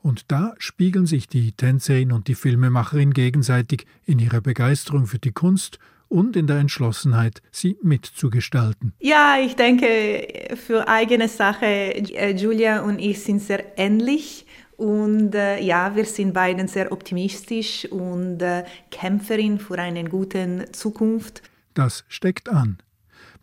Und 0.02 0.24
da 0.32 0.54
spiegeln 0.58 1.06
sich 1.06 1.28
die 1.28 1.52
Tänzerin 1.52 2.10
und 2.12 2.26
die 2.28 2.34
Filmemacherin 2.34 3.12
gegenseitig 3.12 3.86
in 4.06 4.18
ihrer 4.18 4.40
Begeisterung 4.40 5.06
für 5.06 5.18
die 5.18 5.32
Kunst 5.32 5.78
und 6.08 6.36
in 6.36 6.46
der 6.48 6.58
Entschlossenheit, 6.58 7.40
sie 7.52 7.78
mitzugestalten. 7.82 8.92
Ja, 8.98 9.36
ich 9.40 9.54
denke, 9.54 10.56
für 10.56 10.88
eigene 10.88 11.28
Sache, 11.28 11.66
äh, 11.66 12.34
Julia 12.34 12.80
und 12.80 12.98
ich 12.98 13.22
sind 13.22 13.40
sehr 13.40 13.78
ähnlich. 13.78 14.44
Und 14.80 15.34
äh, 15.34 15.60
ja, 15.60 15.94
wir 15.94 16.06
sind 16.06 16.32
beiden 16.32 16.66
sehr 16.66 16.90
optimistisch 16.90 17.84
und 17.92 18.40
äh, 18.40 18.64
Kämpferin 18.90 19.58
für 19.58 19.78
eine 19.78 20.04
gute 20.04 20.72
Zukunft. 20.72 21.42
Das 21.74 22.06
steckt 22.08 22.48
an. 22.48 22.78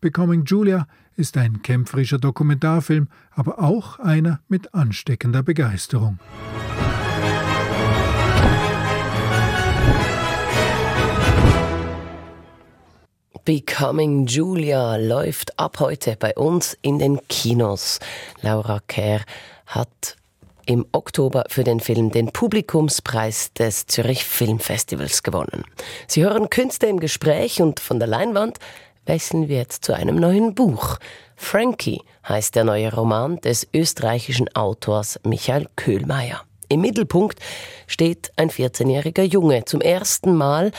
Becoming 0.02 0.46
Julia 0.46 0.88
ist 1.16 1.38
ein 1.38 1.62
kämpferischer 1.62 2.18
Dokumentarfilm, 2.18 3.08
aber 3.30 3.60
auch 3.60 4.00
einer 4.00 4.40
mit 4.48 4.74
ansteckender 4.74 5.44
Begeisterung. 5.44 6.18
Becoming 13.46 14.26
Julia 14.26 14.96
läuft 14.96 15.60
ab 15.60 15.80
heute 15.80 16.18
bei 16.20 16.34
uns 16.34 16.76
in 16.82 16.98
den 16.98 17.20
Kinos. 17.28 18.00
Laura 18.42 18.82
Kerr 18.88 19.22
hat 19.68 20.17
im 20.68 20.86
Oktober 20.92 21.46
für 21.50 21.64
den 21.64 21.80
Film 21.80 22.12
den 22.12 22.32
Publikumspreis 22.32 23.54
des 23.54 23.88
Zürich 23.88 24.26
Filmfestivals 24.26 25.24
gewonnen. 25.24 25.64
Sie 26.08 26.24
hören 26.24 26.50
Künste 26.50 26.86
im 26.88 27.00
Gespräch 27.00 27.62
und 27.62 27.80
von 27.80 28.00
der 28.00 28.08
Leinwand 28.08 28.60
wechseln 29.06 29.48
wir 29.48 29.58
jetzt 29.58 29.86
zu 29.86 29.94
einem 29.94 30.18
neuen 30.18 30.54
Buch. 30.54 30.98
Frankie 31.36 32.02
heißt 32.28 32.56
der 32.56 32.66
neue 32.66 32.94
Roman 32.94 33.40
des 33.42 33.68
österreichischen 33.74 34.54
Autors 34.56 35.20
Michael 35.24 35.68
Köhlmeier. 35.76 36.44
Im 36.70 36.82
Mittelpunkt 36.82 37.40
steht 37.88 38.32
ein 38.36 38.50
14-jähriger 38.50 39.24
Junge 39.24 39.64
zum 39.64 39.80
ersten 39.80 40.36
Mal, 40.36 40.72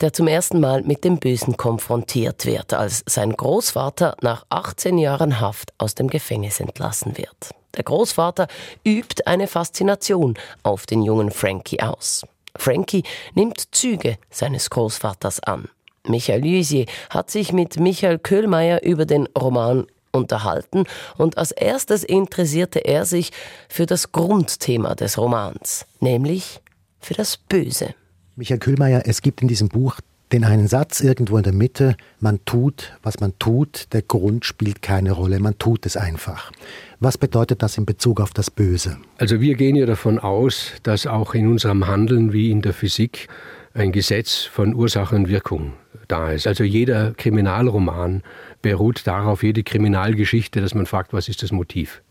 der 0.00 0.14
zum 0.14 0.28
ersten 0.28 0.60
Mal 0.60 0.82
mit 0.82 1.04
dem 1.04 1.18
Bösen 1.18 1.58
konfrontiert 1.58 2.46
wird, 2.46 2.72
als 2.72 3.02
sein 3.06 3.34
Großvater 3.34 4.16
nach 4.22 4.46
18 4.48 4.96
Jahren 4.96 5.40
Haft 5.40 5.74
aus 5.76 5.94
dem 5.94 6.08
Gefängnis 6.08 6.58
entlassen 6.58 7.18
wird. 7.18 7.50
Der 7.76 7.84
Großvater 7.84 8.48
übt 8.84 9.26
eine 9.26 9.46
Faszination 9.46 10.34
auf 10.62 10.86
den 10.86 11.02
jungen 11.02 11.30
Frankie 11.30 11.80
aus. 11.80 12.26
Frankie 12.56 13.04
nimmt 13.34 13.74
Züge 13.74 14.18
seines 14.30 14.70
Großvaters 14.70 15.40
an. 15.44 15.68
Michael 16.06 16.40
Lysier 16.40 16.86
hat 17.10 17.30
sich 17.30 17.52
mit 17.52 17.78
Michael 17.78 18.18
Köhlmeier 18.18 18.82
über 18.82 19.06
den 19.06 19.26
Roman 19.38 19.86
unterhalten 20.12 20.84
und 21.16 21.38
als 21.38 21.52
erstes 21.52 22.02
interessierte 22.02 22.80
er 22.80 23.04
sich 23.04 23.30
für 23.68 23.86
das 23.86 24.10
Grundthema 24.10 24.94
des 24.94 25.18
Romans, 25.18 25.86
nämlich 26.00 26.60
für 27.00 27.14
das 27.14 27.36
Böse. 27.36 27.94
Michael 28.36 28.58
Köhlmeier, 28.58 29.02
es 29.06 29.22
gibt 29.22 29.42
in 29.42 29.48
diesem 29.48 29.68
Buch 29.68 30.00
den 30.32 30.44
einen 30.44 30.68
Satz 30.68 31.00
irgendwo 31.00 31.36
in 31.36 31.42
der 31.42 31.52
Mitte, 31.52 31.96
man 32.20 32.44
tut, 32.44 32.92
was 33.02 33.20
man 33.20 33.36
tut, 33.38 33.92
der 33.92 34.02
Grund 34.02 34.44
spielt 34.44 34.80
keine 34.80 35.12
Rolle, 35.12 35.40
man 35.40 35.58
tut 35.58 35.86
es 35.86 35.96
einfach. 35.96 36.52
Was 37.00 37.18
bedeutet 37.18 37.62
das 37.62 37.76
in 37.78 37.84
Bezug 37.84 38.20
auf 38.20 38.32
das 38.32 38.50
Böse? 38.50 38.98
Also 39.18 39.40
wir 39.40 39.56
gehen 39.56 39.74
ja 39.74 39.86
davon 39.86 40.18
aus, 40.18 40.72
dass 40.84 41.06
auch 41.06 41.34
in 41.34 41.48
unserem 41.48 41.88
Handeln 41.88 42.32
wie 42.32 42.50
in 42.50 42.62
der 42.62 42.72
Physik 42.72 43.28
ein 43.74 43.92
Gesetz 43.92 44.44
von 44.44 44.74
Ursache 44.74 45.16
und 45.16 45.28
Wirkung 45.28 45.72
da 46.08 46.30
ist. 46.30 46.46
Also 46.46 46.64
jeder 46.64 47.12
Kriminalroman 47.12 48.22
beruht 48.62 49.06
darauf, 49.06 49.42
jede 49.42 49.62
Kriminalgeschichte, 49.62 50.60
dass 50.60 50.74
man 50.74 50.86
fragt, 50.86 51.12
was 51.12 51.28
ist 51.28 51.42
das 51.42 51.52
Motiv 51.52 52.02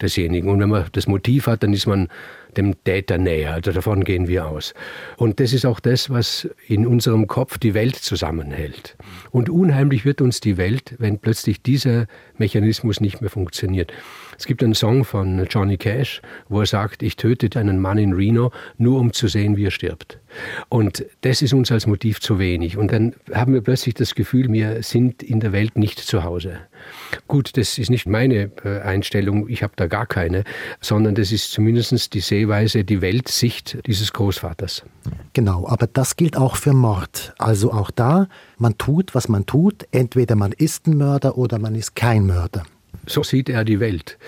desjenigen. 0.00 0.48
Und 0.48 0.60
wenn 0.60 0.68
man 0.68 0.86
das 0.92 1.06
Motiv 1.06 1.46
hat, 1.46 1.62
dann 1.62 1.72
ist 1.72 1.86
man 1.86 2.08
dem 2.56 2.82
Täter 2.84 3.18
näher. 3.18 3.54
Also 3.54 3.72
davon 3.72 4.04
gehen 4.04 4.28
wir 4.28 4.46
aus. 4.46 4.74
Und 5.16 5.40
das 5.40 5.52
ist 5.52 5.64
auch 5.64 5.80
das, 5.80 6.10
was 6.10 6.48
in 6.68 6.86
unserem 6.86 7.26
Kopf 7.26 7.58
die 7.58 7.74
Welt 7.74 7.96
zusammenhält. 7.96 8.96
Und 9.30 9.48
unheimlich 9.48 10.04
wird 10.04 10.20
uns 10.20 10.40
die 10.40 10.56
Welt, 10.56 10.94
wenn 10.98 11.18
plötzlich 11.18 11.62
dieser 11.62 12.06
Mechanismus 12.38 13.00
nicht 13.00 13.20
mehr 13.20 13.30
funktioniert. 13.30 13.92
Es 14.38 14.46
gibt 14.46 14.62
einen 14.62 14.74
Song 14.74 15.04
von 15.04 15.44
Johnny 15.48 15.76
Cash, 15.76 16.22
wo 16.48 16.60
er 16.60 16.66
sagt, 16.66 17.02
ich 17.02 17.16
töte 17.16 17.58
einen 17.58 17.80
Mann 17.80 17.98
in 17.98 18.12
Reno, 18.12 18.52
nur 18.78 19.00
um 19.00 19.12
zu 19.12 19.28
sehen, 19.28 19.56
wie 19.56 19.66
er 19.66 19.70
stirbt. 19.70 20.18
Und 20.68 21.04
das 21.20 21.42
ist 21.42 21.52
uns 21.52 21.70
als 21.70 21.86
Motiv 21.86 22.20
zu 22.20 22.38
wenig. 22.38 22.76
Und 22.76 22.92
dann 22.92 23.14
haben 23.32 23.54
wir 23.54 23.60
plötzlich 23.60 23.94
das 23.94 24.14
Gefühl, 24.14 24.52
wir 24.52 24.82
sind 24.82 25.22
in 25.22 25.40
der 25.40 25.52
Welt 25.52 25.76
nicht 25.76 26.00
zu 26.00 26.24
Hause. 26.24 26.58
Gut, 27.28 27.56
das 27.56 27.78
ist 27.78 27.90
nicht 27.90 28.06
meine 28.06 28.50
äh, 28.64 28.80
Einstellung, 28.80 29.48
ich 29.48 29.62
habe 29.62 29.72
da 29.76 29.86
gar 29.86 30.06
keine, 30.06 30.44
sondern 30.80 31.14
das 31.14 31.32
ist 31.32 31.52
zumindest 31.52 32.12
die 32.14 32.20
Sehweise, 32.20 32.84
die 32.84 33.00
Weltsicht 33.00 33.78
dieses 33.86 34.12
Großvaters. 34.12 34.84
Genau, 35.32 35.66
aber 35.68 35.86
das 35.86 36.16
gilt 36.16 36.36
auch 36.36 36.56
für 36.56 36.72
Mord. 36.72 37.34
Also 37.38 37.72
auch 37.72 37.90
da, 37.90 38.28
man 38.58 38.76
tut, 38.76 39.14
was 39.14 39.28
man 39.28 39.46
tut, 39.46 39.86
entweder 39.92 40.36
man 40.36 40.52
ist 40.52 40.86
ein 40.86 40.96
Mörder 40.96 41.38
oder 41.38 41.58
man 41.58 41.74
ist 41.74 41.96
kein 41.96 42.26
Mörder. 42.26 42.64
So 43.06 43.22
sieht 43.22 43.48
er 43.48 43.64
die 43.64 43.80
Welt. 43.80 44.18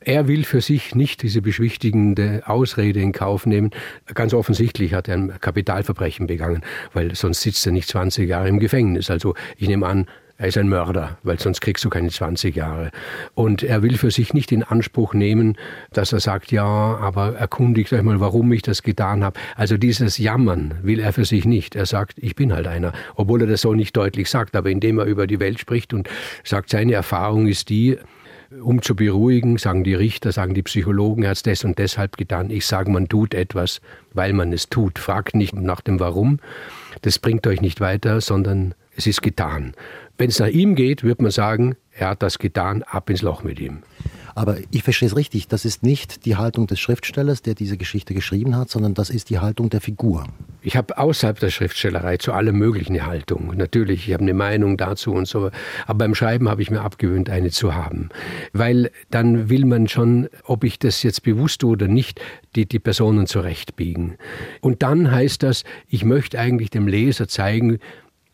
Er 0.00 0.28
will 0.28 0.44
für 0.44 0.60
sich 0.60 0.94
nicht 0.94 1.22
diese 1.22 1.42
beschwichtigende 1.42 2.42
Ausrede 2.46 3.00
in 3.00 3.10
Kauf 3.10 3.44
nehmen. 3.44 3.70
Ganz 4.14 4.34
offensichtlich 4.34 4.94
hat 4.94 5.08
er 5.08 5.14
ein 5.14 5.40
Kapitalverbrechen 5.40 6.28
begangen, 6.28 6.62
weil 6.92 7.14
sonst 7.16 7.40
sitzt 7.40 7.66
er 7.66 7.72
nicht 7.72 7.88
20 7.88 8.28
Jahre 8.28 8.48
im 8.48 8.60
Gefängnis. 8.60 9.10
Also 9.10 9.34
ich 9.56 9.66
nehme 9.66 9.84
an, 9.84 10.06
er 10.38 10.48
ist 10.48 10.58
ein 10.58 10.68
Mörder, 10.68 11.16
weil 11.22 11.38
sonst 11.40 11.62
kriegst 11.62 11.84
du 11.84 11.88
keine 11.88 12.10
20 12.10 12.54
Jahre. 12.54 12.90
Und 13.34 13.62
er 13.62 13.82
will 13.82 13.96
für 13.96 14.10
sich 14.10 14.34
nicht 14.34 14.52
in 14.52 14.62
Anspruch 14.62 15.14
nehmen, 15.14 15.56
dass 15.92 16.12
er 16.12 16.20
sagt, 16.20 16.52
ja, 16.52 16.64
aber 16.64 17.36
erkundigt 17.36 17.92
euch 17.92 18.02
mal, 18.02 18.20
warum 18.20 18.52
ich 18.52 18.60
das 18.60 18.82
getan 18.82 19.24
habe. 19.24 19.40
Also 19.56 19.78
dieses 19.78 20.18
Jammern 20.18 20.74
will 20.82 21.00
er 21.00 21.14
für 21.14 21.24
sich 21.24 21.46
nicht. 21.46 21.74
Er 21.74 21.86
sagt, 21.86 22.18
ich 22.18 22.36
bin 22.36 22.52
halt 22.52 22.66
einer, 22.66 22.92
obwohl 23.14 23.40
er 23.40 23.46
das 23.46 23.62
so 23.62 23.72
nicht 23.72 23.96
deutlich 23.96 24.28
sagt, 24.28 24.56
aber 24.56 24.68
indem 24.68 24.98
er 24.98 25.06
über 25.06 25.26
die 25.26 25.40
Welt 25.40 25.58
spricht 25.58 25.94
und 25.94 26.08
sagt, 26.44 26.68
seine 26.68 26.92
Erfahrung 26.92 27.46
ist 27.46 27.70
die, 27.70 27.96
um 28.62 28.82
zu 28.82 28.94
beruhigen, 28.94 29.58
sagen 29.58 29.84
die 29.84 29.94
Richter, 29.94 30.32
sagen 30.32 30.54
die 30.54 30.62
Psychologen, 30.62 31.22
er 31.22 31.30
hat 31.30 31.36
es 31.36 31.42
des 31.42 31.64
und 31.64 31.78
deshalb 31.78 32.16
getan. 32.16 32.50
Ich 32.50 32.66
sage, 32.66 32.90
man 32.90 33.08
tut 33.08 33.34
etwas, 33.34 33.80
weil 34.12 34.32
man 34.32 34.52
es 34.52 34.68
tut. 34.68 34.98
Fragt 34.98 35.34
nicht 35.34 35.54
nach 35.54 35.80
dem 35.80 36.00
Warum. 36.00 36.38
Das 37.02 37.18
bringt 37.18 37.46
euch 37.46 37.60
nicht 37.60 37.80
weiter, 37.80 38.20
sondern 38.20 38.74
es 38.96 39.06
ist 39.06 39.22
getan. 39.22 39.74
Wenn 40.18 40.30
es 40.30 40.38
nach 40.38 40.48
ihm 40.48 40.74
geht, 40.74 41.02
wird 41.02 41.20
man 41.20 41.30
sagen, 41.30 41.76
er 41.98 42.10
hat 42.10 42.22
das 42.22 42.38
getan, 42.38 42.82
ab 42.82 43.10
ins 43.10 43.22
Loch 43.22 43.42
mit 43.42 43.58
ihm. 43.58 43.82
Aber 44.36 44.58
ich 44.70 44.82
verstehe 44.82 45.08
es 45.08 45.16
richtig, 45.16 45.48
das 45.48 45.64
ist 45.64 45.82
nicht 45.82 46.26
die 46.26 46.36
Haltung 46.36 46.66
des 46.66 46.78
Schriftstellers, 46.78 47.40
der 47.40 47.54
diese 47.54 47.78
Geschichte 47.78 48.12
geschrieben 48.12 48.54
hat, 48.54 48.68
sondern 48.68 48.92
das 48.92 49.08
ist 49.08 49.30
die 49.30 49.38
Haltung 49.38 49.70
der 49.70 49.80
Figur. 49.80 50.26
Ich 50.60 50.76
habe 50.76 50.98
außerhalb 50.98 51.40
der 51.40 51.48
Schriftstellerei 51.48 52.18
zu 52.18 52.34
allem 52.34 52.58
möglichen 52.58 52.92
eine 52.92 53.06
Haltung. 53.06 53.54
Natürlich, 53.56 54.08
ich 54.08 54.12
habe 54.12 54.24
eine 54.24 54.34
Meinung 54.34 54.76
dazu 54.76 55.12
und 55.12 55.26
so. 55.26 55.50
Aber 55.86 55.98
beim 55.98 56.14
Schreiben 56.14 56.50
habe 56.50 56.60
ich 56.60 56.70
mir 56.70 56.82
abgewöhnt, 56.82 57.30
eine 57.30 57.50
zu 57.50 57.74
haben. 57.74 58.10
Weil 58.52 58.90
dann 59.10 59.48
will 59.48 59.64
man 59.64 59.88
schon, 59.88 60.28
ob 60.44 60.64
ich 60.64 60.78
das 60.78 61.02
jetzt 61.02 61.22
bewusst 61.22 61.62
tue 61.62 61.70
oder 61.70 61.88
nicht, 61.88 62.20
die, 62.56 62.66
die 62.66 62.78
Personen 62.78 63.26
zurechtbiegen. 63.26 64.18
Und 64.60 64.82
dann 64.82 65.10
heißt 65.10 65.42
das, 65.42 65.64
ich 65.88 66.04
möchte 66.04 66.38
eigentlich 66.38 66.68
dem 66.68 66.88
Leser 66.88 67.26
zeigen, 67.26 67.78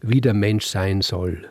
wie 0.01 0.21
der 0.21 0.35
Mensch 0.35 0.67
sein 0.67 1.01
soll. 1.01 1.49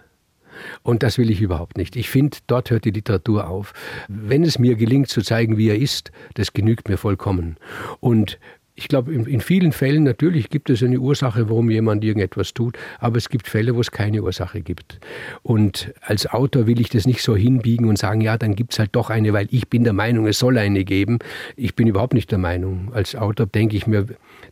Und 0.83 1.03
das 1.03 1.17
will 1.17 1.29
ich 1.29 1.41
überhaupt 1.41 1.77
nicht. 1.77 1.95
Ich 1.95 2.09
finde, 2.09 2.37
dort 2.47 2.71
hört 2.71 2.85
die 2.85 2.91
Literatur 2.91 3.47
auf. 3.47 3.73
Wenn 4.07 4.43
es 4.43 4.59
mir 4.59 4.75
gelingt 4.75 5.09
zu 5.09 5.21
zeigen, 5.21 5.57
wie 5.57 5.69
er 5.69 5.77
ist, 5.77 6.11
das 6.35 6.53
genügt 6.53 6.89
mir 6.89 6.97
vollkommen. 6.97 7.57
Und 7.99 8.39
ich 8.75 8.87
glaube, 8.87 9.13
in, 9.13 9.25
in, 9.25 9.41
vielen 9.41 9.73
Fällen 9.73 10.03
natürlich 10.03 10.49
gibt 10.49 10.69
es 10.69 10.81
eine 10.81 10.99
Ursache, 10.99 11.49
warum 11.49 11.69
jemand 11.69 12.03
irgendetwas 12.03 12.53
tut, 12.53 12.77
aber 12.99 13.17
es 13.17 13.29
gibt 13.29 13.47
Fälle, 13.47 13.75
wo 13.75 13.81
es 13.81 13.91
keine 13.91 14.23
Ursache 14.23 14.61
gibt. 14.61 14.99
Und 15.43 15.93
als 16.01 16.25
Autor 16.27 16.67
will 16.67 16.79
ich 16.79 16.89
das 16.89 17.05
nicht 17.05 17.21
so 17.21 17.35
hinbiegen 17.35 17.87
und 17.87 17.97
sagen, 17.97 18.21
ja, 18.21 18.37
dann 18.37 18.55
gibt 18.55 18.73
es 18.73 18.79
halt 18.79 18.91
doch 18.93 19.09
eine, 19.09 19.33
weil 19.33 19.47
ich 19.51 19.67
bin 19.67 19.83
der 19.83 19.93
Meinung, 19.93 20.25
es 20.25 20.39
soll 20.39 20.57
eine 20.57 20.85
geben. 20.85 21.19
Ich 21.55 21.75
bin 21.75 21.87
überhaupt 21.87 22.13
nicht 22.13 22.31
der 22.31 22.37
Meinung. 22.37 22.91
Als 22.93 23.15
Autor 23.15 23.45
denke 23.45 23.75
ich 23.75 23.87
mir, 23.87 24.07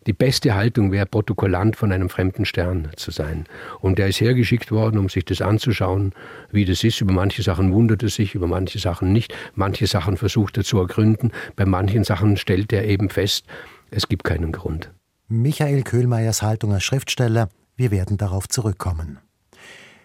die 0.06 0.14
beste 0.14 0.54
Haltung 0.54 0.92
wäre, 0.92 1.06
Protokollant 1.06 1.76
von 1.76 1.92
einem 1.92 2.10
fremden 2.10 2.46
Stern 2.46 2.90
zu 2.96 3.12
sein. 3.12 3.46
Und 3.80 4.00
der 4.00 4.08
ist 4.08 4.20
hergeschickt 4.20 4.72
worden, 4.72 4.98
um 4.98 5.10
sich 5.10 5.26
das 5.26 5.42
anzuschauen, 5.42 6.14
wie 6.52 6.66
das 6.66 6.84
ist. 6.84 7.02
Über 7.02 7.14
manche 7.14 7.42
Sachen 7.42 7.72
wundert 7.72 8.04
er 8.04 8.10
sich, 8.10 8.36
über 8.36 8.48
manche 8.48 8.80
Sachen 8.80 9.14
nicht. 9.14 9.34
Manche 9.56 9.88
Sachen 9.88 10.18
versucht 10.18 10.58
er 10.58 10.64
zu 10.64 10.80
ergründen. 10.80 11.32
Bei 11.56 11.66
manchen 11.66 12.04
Sachen 12.04 12.38
stellt 12.38 12.74
er 12.74 12.86
eben 12.86 13.10
fest, 13.10 13.46
es 13.92 14.08
gibt 14.08 14.24
keinen 14.24 14.52
Grund. 14.52 14.94
Michael 15.28 15.84
Köhlmeiers 15.84 16.42
Haltung 16.42 16.74
als 16.74 16.84
Schriftsteller, 16.84 17.50
wir 17.76 17.92
werden 17.92 18.18
darauf 18.18 18.48
zurückkommen. 18.48 19.20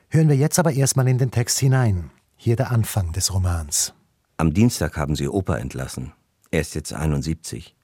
Hören 0.08 0.28
wir 0.28 0.36
jetzt 0.36 0.58
aber 0.58 0.72
erstmal 0.72 1.08
in 1.08 1.18
den 1.18 1.30
Text 1.30 1.58
hinein. 1.58 2.10
Hier 2.36 2.56
der 2.56 2.70
Anfang 2.70 3.12
des 3.12 3.32
Romans. 3.32 3.94
Am 4.36 4.52
Dienstag 4.52 4.96
haben 4.96 5.16
sie 5.16 5.28
Opa 5.28 5.56
entlassen. 5.56 6.12
Er 6.50 6.60
ist 6.60 6.74
jetzt 6.74 6.92
71. 6.92 7.74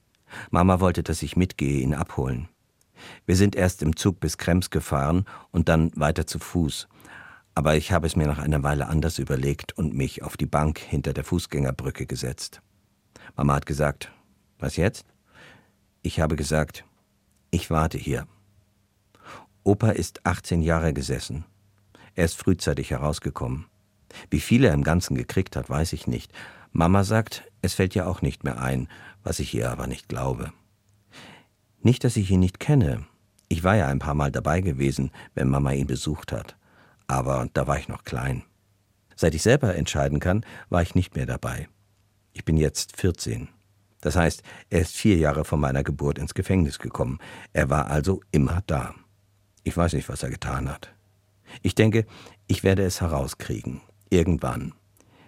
Mama 0.51 0.81
wollte, 0.81 1.03
dass 1.03 1.23
ich 1.23 1.37
mitgehe, 1.37 1.81
ihn 1.81 1.95
abholen. 1.95 2.49
Wir 3.27 3.37
sind 3.37 3.57
erst 3.57 3.83
im 3.83 3.97
Zug 3.97 4.21
bis 4.21 4.39
Krems 4.39 4.71
gefahren 4.71 5.25
und 5.51 5.69
dann 5.69 5.91
weiter 5.95 6.27
zu 6.27 6.39
Fuß. 6.39 6.89
Aber 7.55 7.77
ich 7.77 7.93
habe 7.93 8.07
es 8.07 8.17
mir 8.17 8.27
nach 8.27 8.39
einer 8.39 8.63
Weile 8.63 8.89
anders 8.89 9.19
überlegt 9.19 9.77
und 9.77 9.95
mich 9.95 10.23
auf 10.23 10.37
die 10.37 10.47
Bank 10.47 10.79
hinter 10.79 11.13
der 11.13 11.25
Fußgängerbrücke 11.25 12.07
gesetzt. 12.07 12.63
Mama 13.37 13.55
hat 13.55 13.67
gesagt, 13.67 14.13
was 14.59 14.77
jetzt? 14.77 15.05
Ich 16.03 16.19
habe 16.19 16.37
gesagt, 16.37 16.85
ich 17.51 17.71
warte 17.71 17.99
hier. 17.99 18.27
Opa 19.65 19.91
ist 19.91 20.25
18 20.25 20.63
Jahre 20.63 20.95
gesessen. 20.95 21.45
Er 22.15 22.25
ist 22.25 22.37
frühzeitig 22.39 22.91
herausgekommen. 22.91 23.67
Wie 24.31 24.41
viel 24.41 24.65
er 24.65 24.73
im 24.73 24.83
Ganzen 24.83 25.15
gekriegt 25.15 25.57
hat, 25.57 25.69
weiß 25.69 25.93
ich 25.93 26.07
nicht. 26.07 26.33
Mama 26.73 27.05
sagt, 27.05 27.45
es 27.61 27.75
fällt 27.75 27.95
ihr 27.95 28.09
auch 28.09 28.23
nicht 28.23 28.45
mehr 28.45 28.61
ein, 28.61 28.89
was 29.23 29.41
ich 29.41 29.53
ihr 29.55 29.71
aber 29.71 29.87
nicht 29.87 30.09
glaube. 30.09 30.53
Nicht, 31.83 32.05
dass 32.05 32.17
ich 32.17 32.31
ihn 32.31 32.41
nicht 32.41 32.61
kenne. 32.61 33.07
Ich 33.49 33.63
war 33.63 33.77
ja 33.77 33.89
ein 33.89 33.99
paar 33.99 34.15
Mal 34.15 34.31
dabei 34.31 34.63
gewesen, 34.63 35.11
wenn 35.35 35.49
Mama 35.49 35.73
ihn 35.73 35.87
besucht 35.87 36.33
hat. 36.33 36.57
Aber 37.09 37.49
da 37.53 37.67
war 37.67 37.79
ich 37.79 37.89
noch 37.89 38.05
klein. 38.05 38.43
Seit 39.17 39.35
ich 39.35 39.43
selber 39.43 39.75
entscheiden 39.75 40.19
kann, 40.19 40.47
war 40.71 40.81
ich 40.81 40.95
nicht 40.95 41.15
mehr 41.15 41.27
dabei. 41.27 41.69
Ich 42.33 42.45
bin 42.47 42.57
jetzt 42.57 42.97
14. 42.97 43.49
Das 44.01 44.17
heißt, 44.17 44.43
er 44.71 44.81
ist 44.81 44.97
vier 44.97 45.17
Jahre 45.17 45.45
vor 45.45 45.59
meiner 45.59 45.85
Geburt 45.85 46.19
ins 46.19 46.35
Gefängnis 46.35 46.79
gekommen. 46.79 47.19
Er 47.53 47.71
war 47.71 47.89
also 47.89 48.23
immer 48.31 48.63
da. 48.67 48.95
Ich 49.63 49.77
weiß 49.77 49.93
nicht, 49.93 50.09
was 50.09 50.23
er 50.23 50.31
getan 50.31 50.69
hat. 50.71 50.95
Ich 51.63 51.75
denke, 51.75 52.07
ich 52.47 52.63
werde 52.63 52.85
es 52.85 53.01
herauskriegen. 53.01 53.81
Irgendwann. 54.09 54.75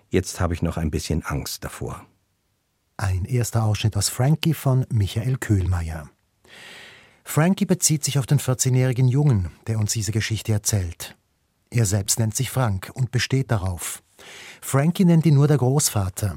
Jetzt 0.08 0.40
habe 0.40 0.54
ich 0.54 0.62
noch 0.62 0.76
ein 0.76 0.90
bisschen 0.90 1.22
Angst 1.24 1.64
davor. 1.64 2.06
Ein 2.96 3.24
erster 3.24 3.64
Ausschnitt 3.64 3.96
aus 3.96 4.08
Frankie 4.08 4.54
von 4.54 4.86
Michael 4.90 5.38
Köhlmeier. 5.38 6.08
Frankie 7.24 7.66
bezieht 7.66 8.04
sich 8.04 8.18
auf 8.18 8.26
den 8.26 8.38
14-jährigen 8.38 9.08
Jungen, 9.08 9.50
der 9.66 9.78
uns 9.78 9.92
diese 9.92 10.12
Geschichte 10.12 10.52
erzählt. 10.52 11.16
Er 11.70 11.86
selbst 11.86 12.18
nennt 12.18 12.36
sich 12.36 12.50
Frank 12.50 12.90
und 12.94 13.10
besteht 13.10 13.50
darauf. 13.50 14.02
Frankie 14.60 15.04
nennt 15.04 15.24
ihn 15.24 15.34
nur 15.34 15.48
der 15.48 15.58
Großvater. 15.58 16.36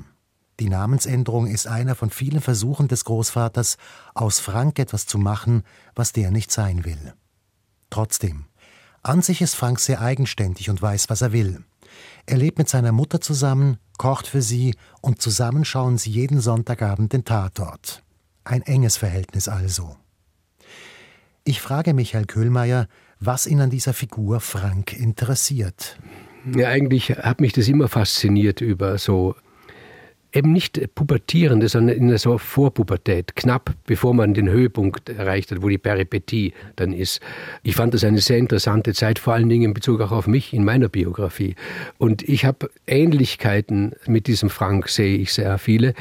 Die 0.60 0.70
Namensänderung 0.70 1.48
ist 1.48 1.68
einer 1.68 1.96
von 1.96 2.10
vielen 2.10 2.42
Versuchen 2.42 2.88
des 2.88 3.04
Großvaters, 3.06 3.78
aus 4.14 4.40
Frank 4.40 4.80
etwas 4.80 5.06
zu 5.06 5.18
machen, 5.18 5.64
was 5.96 6.14
der 6.14 6.32
nicht 6.32 6.52
sein 6.52 6.86
will. 6.86 7.14
Trotzdem, 7.90 8.46
an 9.04 9.22
sich 9.22 9.42
ist 9.42 9.56
Frank 9.56 9.80
sehr 9.80 10.02
eigenständig 10.02 10.70
und 10.70 10.82
weiß, 10.82 11.10
was 11.10 11.22
er 11.22 11.32
will. 11.32 11.64
Er 12.26 12.38
lebt 12.38 12.58
mit 12.58 12.70
seiner 12.70 12.92
Mutter 12.92 13.22
zusammen, 13.22 13.78
kocht 13.98 14.28
für 14.28 14.42
sie 14.42 14.76
und 15.02 15.22
zusammen 15.22 15.66
schauen 15.66 15.98
sie 15.98 16.10
jeden 16.10 16.42
Sonntagabend 16.42 17.14
den 17.14 17.26
Tatort. 17.26 18.02
Ein 18.44 18.62
enges 18.62 18.98
Verhältnis 18.98 19.48
also. 19.48 19.96
Ich 21.44 21.62
frage 21.62 21.94
Michael 21.94 22.26
Köhlmeier, 22.26 22.88
was 23.20 23.46
ihn 23.46 23.62
an 23.62 23.70
dieser 23.70 23.94
Figur 23.94 24.40
Frank 24.40 24.94
interessiert. 24.94 26.00
Ja, 26.56 26.70
eigentlich 26.70 27.10
hat 27.10 27.42
mich 27.42 27.54
das 27.54 27.68
immer 27.68 27.88
fasziniert 27.88 28.62
über 28.62 28.98
so 28.98 29.36
eben 30.36 30.52
nicht 30.52 30.94
pubertierende, 30.96 31.70
sondern 31.70 31.96
in 31.96 32.18
so 32.18 32.38
Vorpubertät, 32.38 33.36
knapp 33.36 33.74
bevor 33.86 34.14
man 34.14 34.34
den 34.34 34.50
Höhepunkt 34.50 35.10
erreicht 35.10 35.52
hat, 35.52 35.62
wo 35.62 35.70
die 35.70 35.78
Peripetie 35.78 36.54
dann 36.76 36.92
ist. 36.92 37.22
Ich 37.64 37.76
fand 37.76 37.94
das 37.94 38.04
eine 38.04 38.20
sehr 38.20 38.38
interessante 38.38 38.94
Zeit, 38.94 39.18
vor 39.18 39.34
allen 39.34 39.50
Dingen 39.50 39.64
in 39.64 39.74
Bezug 39.74 40.02
auch 40.02 40.12
auf 40.12 40.28
mich, 40.28 40.54
in 40.54 40.66
meiner 40.66 40.90
Biografie. 40.90 41.56
Und 41.98 42.28
ich 42.28 42.46
habe 42.46 42.70
Ähnlichkeiten 42.86 43.94
mit 44.08 44.28
diesem 44.28 44.50
Frank, 44.50 44.90
sehe 44.90 45.18
ich 45.18 45.34
sehr 45.34 45.58
viele. 45.58 45.94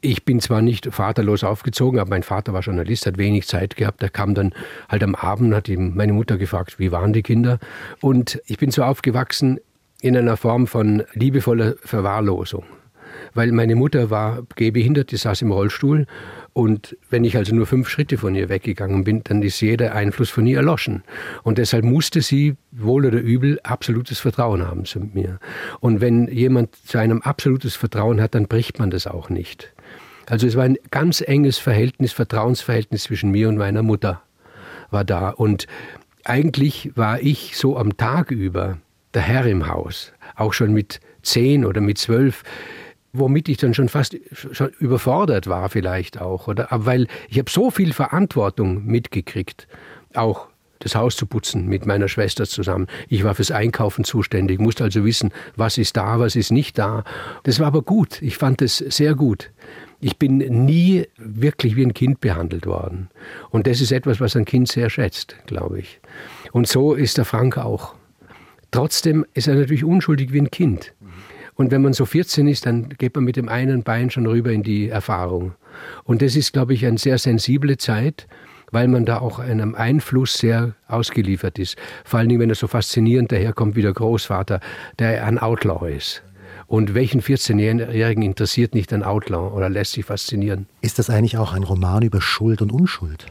Ich 0.00 0.24
bin 0.24 0.40
zwar 0.40 0.62
nicht 0.62 0.92
vaterlos 0.92 1.44
aufgezogen, 1.44 1.98
aber 1.98 2.10
mein 2.10 2.22
Vater 2.22 2.52
war 2.52 2.60
Journalist, 2.60 3.06
hat 3.06 3.18
wenig 3.18 3.46
Zeit 3.46 3.76
gehabt. 3.76 4.02
Er 4.02 4.10
kam 4.10 4.34
dann 4.34 4.54
halt 4.88 5.02
am 5.02 5.14
Abend, 5.14 5.54
hat 5.54 5.68
meine 5.68 6.12
Mutter 6.12 6.38
gefragt, 6.38 6.78
wie 6.78 6.92
waren 6.92 7.12
die 7.12 7.22
Kinder? 7.22 7.58
Und 8.00 8.40
ich 8.46 8.58
bin 8.58 8.70
so 8.70 8.84
aufgewachsen 8.84 9.58
in 10.00 10.16
einer 10.16 10.36
Form 10.36 10.66
von 10.66 11.02
liebevoller 11.14 11.74
Verwahrlosung. 11.82 12.64
Weil 13.34 13.52
meine 13.52 13.76
Mutter 13.76 14.10
war 14.10 14.42
gehbehindert, 14.56 15.10
die 15.10 15.16
saß 15.16 15.42
im 15.42 15.52
Rollstuhl 15.52 16.06
und 16.56 16.96
wenn 17.10 17.22
ich 17.24 17.36
also 17.36 17.54
nur 17.54 17.66
fünf 17.66 17.86
Schritte 17.86 18.16
von 18.16 18.34
ihr 18.34 18.48
weggegangen 18.48 19.04
bin, 19.04 19.22
dann 19.24 19.42
ist 19.42 19.60
jeder 19.60 19.94
Einfluss 19.94 20.30
von 20.30 20.46
ihr 20.46 20.56
erloschen. 20.56 21.02
Und 21.42 21.58
deshalb 21.58 21.84
musste 21.84 22.22
sie, 22.22 22.56
wohl 22.72 23.04
oder 23.04 23.18
übel, 23.18 23.60
absolutes 23.62 24.20
Vertrauen 24.20 24.66
haben 24.66 24.86
zu 24.86 25.00
mir. 25.00 25.38
Und 25.80 26.00
wenn 26.00 26.28
jemand 26.28 26.74
zu 26.74 26.96
einem 26.96 27.20
absolutes 27.20 27.76
Vertrauen 27.76 28.22
hat, 28.22 28.34
dann 28.34 28.48
bricht 28.48 28.78
man 28.78 28.88
das 28.88 29.06
auch 29.06 29.28
nicht. 29.28 29.74
Also 30.30 30.46
es 30.46 30.56
war 30.56 30.64
ein 30.64 30.78
ganz 30.90 31.20
enges 31.20 31.58
Verhältnis, 31.58 32.14
Vertrauensverhältnis 32.14 33.02
zwischen 33.02 33.32
mir 33.32 33.50
und 33.50 33.58
meiner 33.58 33.82
Mutter 33.82 34.22
war 34.90 35.04
da. 35.04 35.28
Und 35.28 35.66
eigentlich 36.24 36.92
war 36.94 37.20
ich 37.20 37.58
so 37.58 37.76
am 37.76 37.98
Tag 37.98 38.30
über 38.30 38.78
der 39.12 39.20
Herr 39.20 39.44
im 39.44 39.68
Haus, 39.68 40.14
auch 40.36 40.54
schon 40.54 40.72
mit 40.72 41.00
zehn 41.20 41.66
oder 41.66 41.82
mit 41.82 41.98
zwölf 41.98 42.44
womit 43.18 43.48
ich 43.48 43.56
dann 43.56 43.74
schon 43.74 43.88
fast 43.88 44.16
schon 44.32 44.70
überfordert 44.78 45.46
war 45.46 45.68
vielleicht 45.68 46.20
auch, 46.20 46.48
oder? 46.48 46.72
Aber 46.72 46.86
weil 46.86 47.06
ich 47.28 47.38
habe 47.38 47.50
so 47.50 47.70
viel 47.70 47.92
Verantwortung 47.92 48.84
mitgekriegt, 48.84 49.68
auch 50.14 50.48
das 50.78 50.94
Haus 50.94 51.16
zu 51.16 51.26
putzen 51.26 51.66
mit 51.66 51.86
meiner 51.86 52.08
Schwester 52.08 52.44
zusammen. 52.44 52.86
Ich 53.08 53.24
war 53.24 53.34
fürs 53.34 53.50
Einkaufen 53.50 54.04
zuständig, 54.04 54.60
musste 54.60 54.84
also 54.84 55.04
wissen, 55.04 55.32
was 55.56 55.78
ist 55.78 55.96
da, 55.96 56.18
was 56.18 56.36
ist 56.36 56.52
nicht 56.52 56.78
da. 56.78 57.04
Das 57.44 57.60
war 57.60 57.68
aber 57.68 57.82
gut. 57.82 58.20
Ich 58.22 58.36
fand 58.36 58.62
es 58.62 58.78
sehr 58.78 59.14
gut. 59.14 59.50
Ich 60.00 60.18
bin 60.18 60.38
nie 60.38 61.06
wirklich 61.16 61.76
wie 61.76 61.84
ein 61.84 61.94
Kind 61.94 62.20
behandelt 62.20 62.66
worden. 62.66 63.08
Und 63.50 63.66
das 63.66 63.80
ist 63.80 63.92
etwas, 63.92 64.20
was 64.20 64.36
ein 64.36 64.44
Kind 64.44 64.68
sehr 64.68 64.90
schätzt, 64.90 65.36
glaube 65.46 65.80
ich. 65.80 66.00
Und 66.52 66.68
so 66.68 66.94
ist 66.94 67.16
der 67.16 67.24
Frank 67.24 67.56
auch. 67.56 67.94
Trotzdem 68.70 69.24
ist 69.32 69.48
er 69.48 69.54
natürlich 69.54 69.84
unschuldig 69.84 70.32
wie 70.32 70.40
ein 70.40 70.50
Kind. 70.50 70.92
Und 71.56 71.70
wenn 71.70 71.82
man 71.82 71.94
so 71.94 72.04
14 72.04 72.46
ist, 72.46 72.66
dann 72.66 72.90
geht 72.90 73.14
man 73.14 73.24
mit 73.24 73.36
dem 73.36 73.48
einen 73.48 73.82
Bein 73.82 74.10
schon 74.10 74.26
rüber 74.26 74.52
in 74.52 74.62
die 74.62 74.88
Erfahrung. 74.88 75.54
Und 76.04 76.22
das 76.22 76.36
ist, 76.36 76.52
glaube 76.52 76.74
ich, 76.74 76.86
eine 76.86 76.98
sehr 76.98 77.18
sensible 77.18 77.78
Zeit, 77.78 78.28
weil 78.70 78.88
man 78.88 79.04
da 79.06 79.18
auch 79.18 79.38
einem 79.38 79.74
Einfluss 79.74 80.34
sehr 80.34 80.74
ausgeliefert 80.86 81.58
ist. 81.58 81.76
Vor 82.04 82.18
allen 82.18 82.28
Dingen, 82.28 82.40
wenn 82.40 82.50
er 82.50 82.56
so 82.56 82.66
faszinierend 82.66 83.32
daherkommt 83.32 83.74
wie 83.74 83.82
der 83.82 83.92
Großvater, 83.92 84.60
der 84.98 85.24
ein 85.24 85.38
Outlaw 85.38 85.86
ist. 85.90 86.22
Und 86.66 86.94
welchen 86.94 87.22
14-Jährigen 87.22 88.22
interessiert 88.22 88.74
nicht 88.74 88.92
ein 88.92 89.02
Outlaw 89.02 89.54
oder 89.54 89.68
lässt 89.68 89.92
sich 89.92 90.04
faszinieren? 90.04 90.66
Ist 90.82 90.98
das 90.98 91.10
eigentlich 91.10 91.38
auch 91.38 91.52
ein 91.52 91.62
Roman 91.62 92.02
über 92.02 92.20
Schuld 92.20 92.60
und 92.60 92.72
Unschuld? 92.72 93.26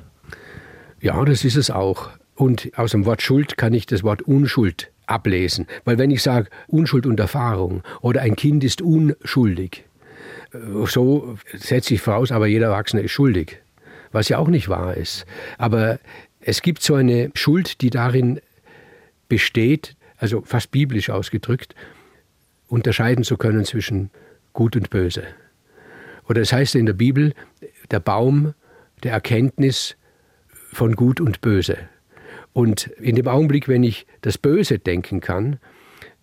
Ja, 1.02 1.24
das 1.26 1.44
ist 1.44 1.58
es 1.58 1.70
auch. 1.70 2.10
Und 2.36 2.72
aus 2.78 2.92
dem 2.92 3.06
Wort 3.06 3.22
Schuld 3.22 3.58
kann 3.58 3.74
ich 3.74 3.86
das 3.86 4.04
Wort 4.04 4.22
Unschuld 4.22 4.92
ablesen. 5.08 5.68
Weil 5.84 5.98
wenn 5.98 6.12
ich 6.12 6.22
sage 6.22 6.50
Unschuld 6.68 7.06
und 7.06 7.20
Erfahrung 7.20 7.84
oder 8.02 8.22
ein 8.22 8.36
Kind 8.36 8.64
ist 8.64 8.82
unschuldig, 8.82 9.86
äh, 10.54 10.58
so 10.86 11.38
setze 11.54 11.94
ich 11.94 12.02
voraus, 12.02 12.32
aber 12.32 12.48
jeder 12.48 12.68
Erwachsene 12.68 13.04
ist 13.04 13.12
schuldig, 13.12 13.62
was 14.12 14.30
ja 14.30 14.38
auch 14.38 14.48
nicht 14.48 14.70
wahr 14.70 14.96
ist. 14.96 15.26
Aber 15.58 16.00
es 16.40 16.62
gibt 16.62 16.82
so 16.82 16.96
eine 16.96 17.32
Schuld, 17.34 17.82
die 17.82 17.90
darin 17.90 18.40
besteht, 19.28 19.96
also 20.18 20.42
fast 20.42 20.72
biblisch 20.72 21.10
ausgedrückt, 21.10 21.76
unterscheiden 22.68 23.24
zu 23.24 23.38
können 23.38 23.66
zwischen 23.66 24.12
Gut 24.54 24.76
und 24.76 24.90
Böse. 24.90 25.24
Oder 26.28 26.42
es 26.42 26.54
heißt 26.54 26.76
in 26.76 26.86
der 26.86 26.94
Bibel, 26.94 27.34
der 27.92 28.00
Baum 28.00 28.54
der 29.04 29.12
Erkenntnis 29.12 29.96
von 30.72 30.96
Gut 30.96 31.22
und 31.22 31.42
Böse. 31.42 31.78
Und 32.56 32.88
in 33.02 33.18
dem 33.18 33.28
Augenblick, 33.28 33.68
wenn 33.68 33.84
ich 33.84 34.08
das 34.22 34.38
Böse 34.38 34.80
denken 34.80 35.20
kann, 35.20 35.60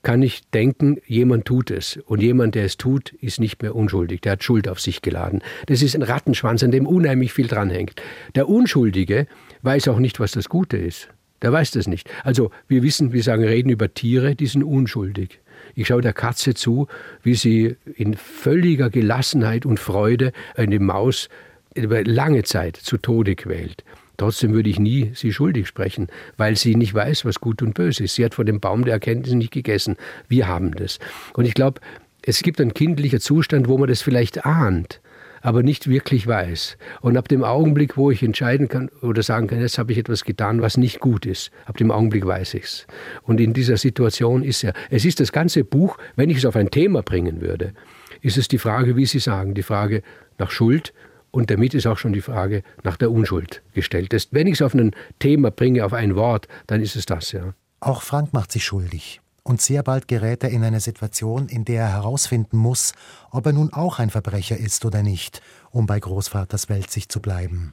kann 0.03 0.23
ich 0.23 0.49
denken, 0.49 0.97
jemand 1.07 1.45
tut 1.45 1.71
es. 1.71 1.99
Und 2.07 2.23
jemand, 2.23 2.55
der 2.55 2.65
es 2.65 2.79
tut, 2.79 3.13
ist 3.21 3.39
nicht 3.39 3.61
mehr 3.61 3.77
unschuldig. 3.77 4.23
Der 4.23 4.33
hat 4.33 4.43
Schuld 4.43 4.67
auf 4.67 4.81
sich 4.81 5.03
geladen. 5.03 5.43
Das 5.67 5.83
ist 5.83 5.95
ein 5.95 6.01
Rattenschwanz, 6.01 6.63
an 6.63 6.71
dem 6.71 6.87
unheimlich 6.87 7.35
viel 7.35 7.49
dranhängt. 7.49 8.01
Der 8.35 8.49
Unschuldige 8.49 9.27
weiß 9.61 9.89
auch 9.89 9.99
nicht, 9.99 10.21
was 10.21 10.33
das 10.33 10.49
Gute 10.49 10.79
ist. 10.79 11.11
Der 11.43 11.53
weiß 11.53 11.73
das 11.73 11.87
nicht. 11.87 12.09
Also 12.25 12.51
wir 12.67 12.83
wissen, 12.83 13.13
wir 13.13 13.23
sagen, 13.23 13.45
reden 13.45 13.69
über 13.69 13.93
Tiere, 13.93 14.35
die 14.35 14.47
sind 14.47 14.65
unschuldig. 14.65 15.39
Ich 15.75 15.89
schaue 15.89 16.01
der 16.01 16.15
Katze 16.15 16.55
zu, 16.55 16.87
wie 17.23 17.35
sie 17.35 17.77
in 17.95 18.15
völliger 18.15 18.89
Gelassenheit 18.89 19.67
und 19.67 19.79
Freude 19.79 20.33
eine 20.55 20.81
Maus 20.81 21.29
über 21.75 22.03
lange 22.05 22.43
Zeit 22.43 22.77
zu 22.77 22.97
Tode 22.97 23.37
quält. 23.37 23.85
Trotzdem 24.23 24.55
würde 24.55 24.71
ich 24.71 24.79
nie 24.79 25.11
sie 25.15 25.33
schuldig 25.33 25.67
sprechen, 25.67 26.07
weil 26.37 26.57
sie 26.57 26.77
nicht 26.77 26.95
weiß, 26.95 27.25
was 27.25 27.41
gut 27.41 27.61
und 27.61 27.75
böse 27.75 28.05
ist. 28.05 28.15
Sie 28.15 28.25
hat 28.25 28.37
von 28.37 28.47
dem 28.47 28.61
Baum 28.61 28.85
der 28.85 28.93
Erkenntnis 28.95 29.35
nicht 29.35 29.51
gegessen. 29.51 29.97
Wir 30.29 30.47
haben 30.47 30.77
das. 30.77 31.01
Und 31.35 31.45
ich 31.45 31.55
glaube, 31.55 31.81
es 32.25 32.41
gibt 32.43 32.61
einen 32.61 32.73
kindlichen 32.73 33.19
Zustand, 33.19 33.67
wo 33.67 33.79
man 33.79 33.89
das 33.89 34.01
vielleicht 34.01 34.47
ahnt, 34.47 35.01
aber 35.41 35.65
nicht 35.65 35.91
wirklich 35.91 36.29
weiß. 36.29 36.79
Und 37.01 37.17
ab 37.17 37.27
dem 37.27 37.43
Augenblick, 37.43 37.97
wo 37.97 38.13
ich 38.13 38.23
entscheiden 38.23 38.69
kann 38.69 38.91
oder 39.01 39.25
sagen 39.25 39.49
kann, 39.49 39.61
jetzt 39.61 39.77
habe 39.79 39.91
ich 39.91 39.99
etwas 39.99 40.23
getan, 40.23 40.63
was 40.63 40.77
nicht 40.77 41.01
gut 41.01 41.27
ist, 41.27 41.51
ab 41.67 41.77
dem 41.79 41.91
Augenblick 41.91 42.25
weiß 42.25 42.55
ich 42.55 42.63
es. 42.63 42.87
Und 43.25 43.41
in 43.41 43.53
dieser 43.53 43.77
Situation 43.77 44.45
ist 44.45 44.63
er. 44.63 44.73
Es 44.89 45.05
ist 45.05 45.19
das 45.19 45.33
ganze 45.33 45.65
Buch, 45.65 45.99
wenn 46.15 46.31
ich 46.31 46.37
es 46.37 46.45
auf 46.45 46.55
ein 46.55 46.71
Thema 46.71 47.03
bringen 47.03 47.41
würde, 47.41 47.73
ist 48.21 48.39
es 48.39 48.47
die 48.47 48.59
Frage, 48.59 48.95
wie 48.95 49.07
Sie 49.07 49.19
sagen, 49.19 49.55
die 49.55 49.65
Frage 49.65 50.05
nach 50.39 50.53
Schuld 50.53 50.93
und 51.33 51.51
damit 51.51 51.75
ist 51.75 51.87
auch 51.87 51.99
schon 51.99 52.13
die 52.13 52.21
Frage 52.21 52.63
nach 52.85 52.97
der 52.97 53.11
Unschuld 53.11 53.63
gestellt. 53.73 54.13
Das, 54.13 54.29
wenn 54.31 54.47
ich 54.47 54.55
es 54.55 54.63
auf 54.63 54.75
ein 54.75 54.93
Thema 55.19 55.51
bringe, 55.51 55.85
auf 55.85 55.95
ein 55.95 56.15
Wort, 56.15 56.47
dann 56.69 56.81
ist 56.81 56.95
es 56.95 57.07
das, 57.07 57.33
ja. 57.33 57.55
Auch 57.81 58.03
Frank 58.03 58.33
macht 58.33 58.53
sich 58.53 58.65
schuldig. 58.65 59.21
Und 59.43 59.61
sehr 59.61 59.83
bald 59.83 60.07
gerät 60.07 60.45
er 60.45 60.51
in 60.51 60.63
eine 60.63 60.79
Situation, 60.79 61.49
in 61.49 61.65
der 61.65 61.83
er 61.83 61.93
herausfinden 61.93 62.57
muss, 62.57 62.93
ob 63.31 63.47
er 63.47 63.53
nun 63.53 63.73
auch 63.73 63.99
ein 63.99 64.11
Verbrecher 64.11 64.57
ist 64.57 64.85
oder 64.85 65.03
nicht, 65.03 65.43
um 65.71 65.87
bei 65.87 65.99
Großvaters 65.99 66.69
Weltsicht 66.69 67.11
zu 67.11 67.21
bleiben. 67.21 67.73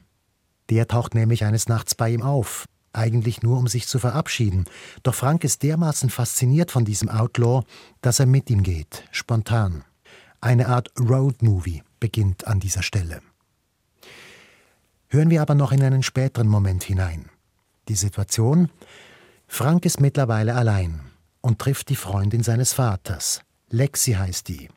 Der 0.70 0.88
taucht 0.88 1.14
nämlich 1.14 1.44
eines 1.44 1.68
Nachts 1.68 1.94
bei 1.94 2.10
ihm 2.10 2.22
auf, 2.22 2.64
eigentlich 2.92 3.42
nur 3.42 3.58
um 3.58 3.68
sich 3.68 3.86
zu 3.86 4.00
verabschieden. 4.00 4.64
Doch 5.04 5.14
Frank 5.14 5.44
ist 5.44 5.62
dermaßen 5.62 6.10
fasziniert 6.10 6.72
von 6.72 6.84
diesem 6.84 7.08
Outlaw, 7.08 7.62
dass 8.00 8.18
er 8.18 8.26
mit 8.26 8.50
ihm 8.50 8.64
geht, 8.64 9.04
spontan. 9.12 9.84
Eine 10.40 10.68
Art 10.68 10.90
Road-Movie 10.98 11.82
beginnt 12.00 12.46
an 12.48 12.58
dieser 12.58 12.82
Stelle. 12.82 13.20
Hören 15.12 15.28
wir 15.28 15.42
aber 15.42 15.56
noch 15.56 15.72
in 15.72 15.82
einen 15.82 16.04
späteren 16.04 16.46
Moment 16.46 16.84
hinein. 16.84 17.30
Die 17.88 17.96
Situation? 17.96 18.70
Frank 19.48 19.84
ist 19.84 20.00
mittlerweile 20.00 20.54
allein 20.54 21.00
und 21.40 21.58
trifft 21.58 21.88
die 21.88 21.96
Freundin 21.96 22.44
seines 22.44 22.74
Vaters. 22.74 23.40
Lexi 23.70 24.12
heißt 24.12 24.46
die. 24.46 24.68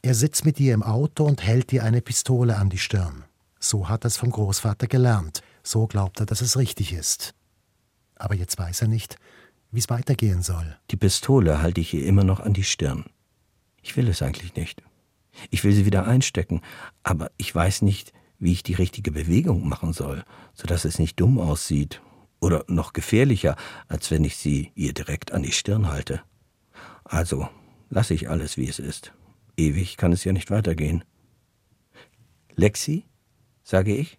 Er 0.00 0.14
sitzt 0.14 0.44
mit 0.44 0.60
ihr 0.60 0.74
im 0.74 0.84
Auto 0.84 1.24
und 1.24 1.42
hält 1.42 1.72
ihr 1.72 1.82
eine 1.82 2.00
Pistole 2.00 2.56
an 2.56 2.70
die 2.70 2.78
Stirn. 2.78 3.24
So 3.58 3.88
hat 3.88 4.04
er 4.04 4.08
es 4.08 4.16
vom 4.16 4.30
Großvater 4.30 4.86
gelernt. 4.86 5.42
So 5.64 5.88
glaubt 5.88 6.20
er, 6.20 6.26
dass 6.26 6.40
es 6.40 6.56
richtig 6.56 6.92
ist. 6.92 7.34
Aber 8.14 8.36
jetzt 8.36 8.58
weiß 8.58 8.82
er 8.82 8.88
nicht, 8.88 9.16
wie 9.72 9.80
es 9.80 9.90
weitergehen 9.90 10.42
soll. 10.42 10.76
Die 10.92 10.96
Pistole 10.96 11.60
halte 11.60 11.80
ich 11.80 11.92
ihr 11.94 12.06
immer 12.06 12.22
noch 12.22 12.38
an 12.38 12.52
die 12.52 12.62
Stirn. 12.62 13.06
Ich 13.82 13.96
will 13.96 14.06
es 14.06 14.22
eigentlich 14.22 14.54
nicht. 14.54 14.84
Ich 15.50 15.64
will 15.64 15.72
sie 15.72 15.84
wieder 15.84 16.06
einstecken, 16.06 16.62
aber 17.02 17.32
ich 17.38 17.52
weiß 17.52 17.82
nicht, 17.82 18.12
wie 18.38 18.52
ich 18.52 18.62
die 18.62 18.74
richtige 18.74 19.10
Bewegung 19.10 19.68
machen 19.68 19.92
soll, 19.92 20.24
sodass 20.54 20.84
es 20.84 20.98
nicht 20.98 21.18
dumm 21.20 21.38
aussieht 21.38 22.00
oder 22.40 22.64
noch 22.68 22.92
gefährlicher, 22.92 23.56
als 23.88 24.10
wenn 24.10 24.24
ich 24.24 24.36
sie 24.36 24.72
ihr 24.74 24.92
direkt 24.92 25.32
an 25.32 25.42
die 25.42 25.52
Stirn 25.52 25.88
halte. 25.88 26.22
Also 27.04 27.48
lasse 27.90 28.14
ich 28.14 28.28
alles, 28.28 28.56
wie 28.56 28.68
es 28.68 28.78
ist. 28.78 29.12
Ewig 29.56 29.96
kann 29.96 30.12
es 30.12 30.24
ja 30.24 30.32
nicht 30.32 30.50
weitergehen. 30.50 31.04
Lexi? 32.54 33.04
sage 33.62 33.94
ich. 33.94 34.18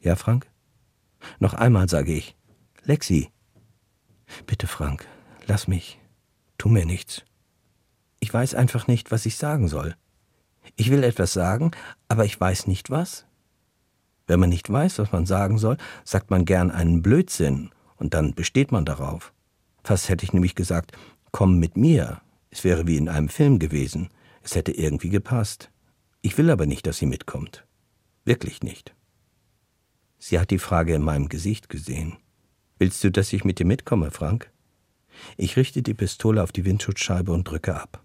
Ja, 0.00 0.16
Frank? 0.16 0.50
Noch 1.38 1.54
einmal 1.54 1.88
sage 1.88 2.12
ich. 2.12 2.36
Lexi. 2.82 3.30
Bitte, 4.46 4.66
Frank, 4.66 5.06
lass 5.46 5.68
mich. 5.68 6.00
Tu 6.58 6.68
mir 6.68 6.86
nichts. 6.86 7.22
Ich 8.18 8.32
weiß 8.32 8.54
einfach 8.54 8.86
nicht, 8.86 9.10
was 9.10 9.26
ich 9.26 9.36
sagen 9.36 9.68
soll. 9.68 9.96
Ich 10.76 10.90
will 10.90 11.04
etwas 11.04 11.32
sagen, 11.32 11.72
aber 12.08 12.24
ich 12.24 12.40
weiß 12.40 12.66
nicht 12.66 12.90
was. 12.90 13.26
Wenn 14.26 14.40
man 14.40 14.50
nicht 14.50 14.70
weiß, 14.70 14.98
was 14.98 15.12
man 15.12 15.26
sagen 15.26 15.58
soll, 15.58 15.76
sagt 16.04 16.30
man 16.30 16.44
gern 16.44 16.70
einen 16.70 17.02
Blödsinn 17.02 17.70
und 17.96 18.14
dann 18.14 18.34
besteht 18.34 18.72
man 18.72 18.84
darauf. 18.84 19.32
Fast 19.84 20.08
hätte 20.08 20.24
ich 20.24 20.32
nämlich 20.32 20.54
gesagt, 20.54 20.92
komm 21.32 21.58
mit 21.58 21.76
mir. 21.76 22.20
Es 22.50 22.64
wäre 22.64 22.86
wie 22.86 22.96
in 22.96 23.08
einem 23.08 23.28
Film 23.28 23.58
gewesen. 23.58 24.10
Es 24.42 24.54
hätte 24.54 24.72
irgendwie 24.72 25.08
gepasst. 25.08 25.70
Ich 26.20 26.38
will 26.38 26.50
aber 26.50 26.66
nicht, 26.66 26.86
dass 26.86 26.98
sie 26.98 27.06
mitkommt. 27.06 27.66
Wirklich 28.24 28.62
nicht. 28.62 28.94
Sie 30.18 30.38
hat 30.38 30.50
die 30.50 30.58
Frage 30.58 30.94
in 30.94 31.02
meinem 31.02 31.28
Gesicht 31.28 31.68
gesehen. 31.68 32.16
Willst 32.78 33.02
du, 33.02 33.10
dass 33.10 33.32
ich 33.32 33.44
mit 33.44 33.58
dir 33.58 33.66
mitkomme, 33.66 34.12
Frank? 34.12 34.50
Ich 35.36 35.56
richte 35.56 35.82
die 35.82 35.94
Pistole 35.94 36.42
auf 36.42 36.52
die 36.52 36.64
Windschutzscheibe 36.64 37.32
und 37.32 37.44
drücke 37.48 37.80
ab. 37.80 38.02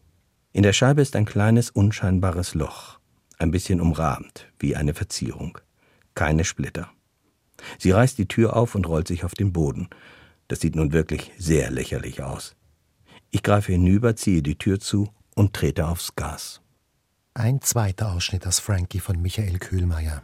In 0.51 0.63
der 0.63 0.73
Scheibe 0.73 1.01
ist 1.01 1.15
ein 1.15 1.25
kleines, 1.25 1.69
unscheinbares 1.69 2.55
Loch, 2.55 2.99
ein 3.37 3.51
bisschen 3.51 3.81
umrahmt, 3.81 4.51
wie 4.59 4.75
eine 4.75 4.95
Verzierung 4.95 5.59
keine 6.17 6.43
Splitter. 6.43 6.89
Sie 7.77 7.91
reißt 7.91 8.17
die 8.17 8.27
Tür 8.27 8.55
auf 8.57 8.75
und 8.75 8.87
rollt 8.87 9.07
sich 9.07 9.23
auf 9.23 9.35
den 9.35 9.53
Boden. 9.53 9.87
Das 10.47 10.59
sieht 10.59 10.75
nun 10.75 10.91
wirklich 10.91 11.31
sehr 11.37 11.69
lächerlich 11.69 12.23
aus. 12.23 12.55
Ich 13.29 13.43
greife 13.43 13.71
hinüber, 13.71 14.15
ziehe 14.15 14.41
die 14.41 14.57
Tür 14.57 14.79
zu 14.79 15.09
und 15.35 15.53
trete 15.53 15.87
aufs 15.87 16.15
Gas. 16.15 16.61
Ein 17.33 17.61
zweiter 17.61 18.13
Ausschnitt 18.13 18.47
aus 18.47 18.59
Frankie 18.59 18.99
von 18.99 19.21
Michael 19.21 19.59
Kühlmeier. 19.59 20.23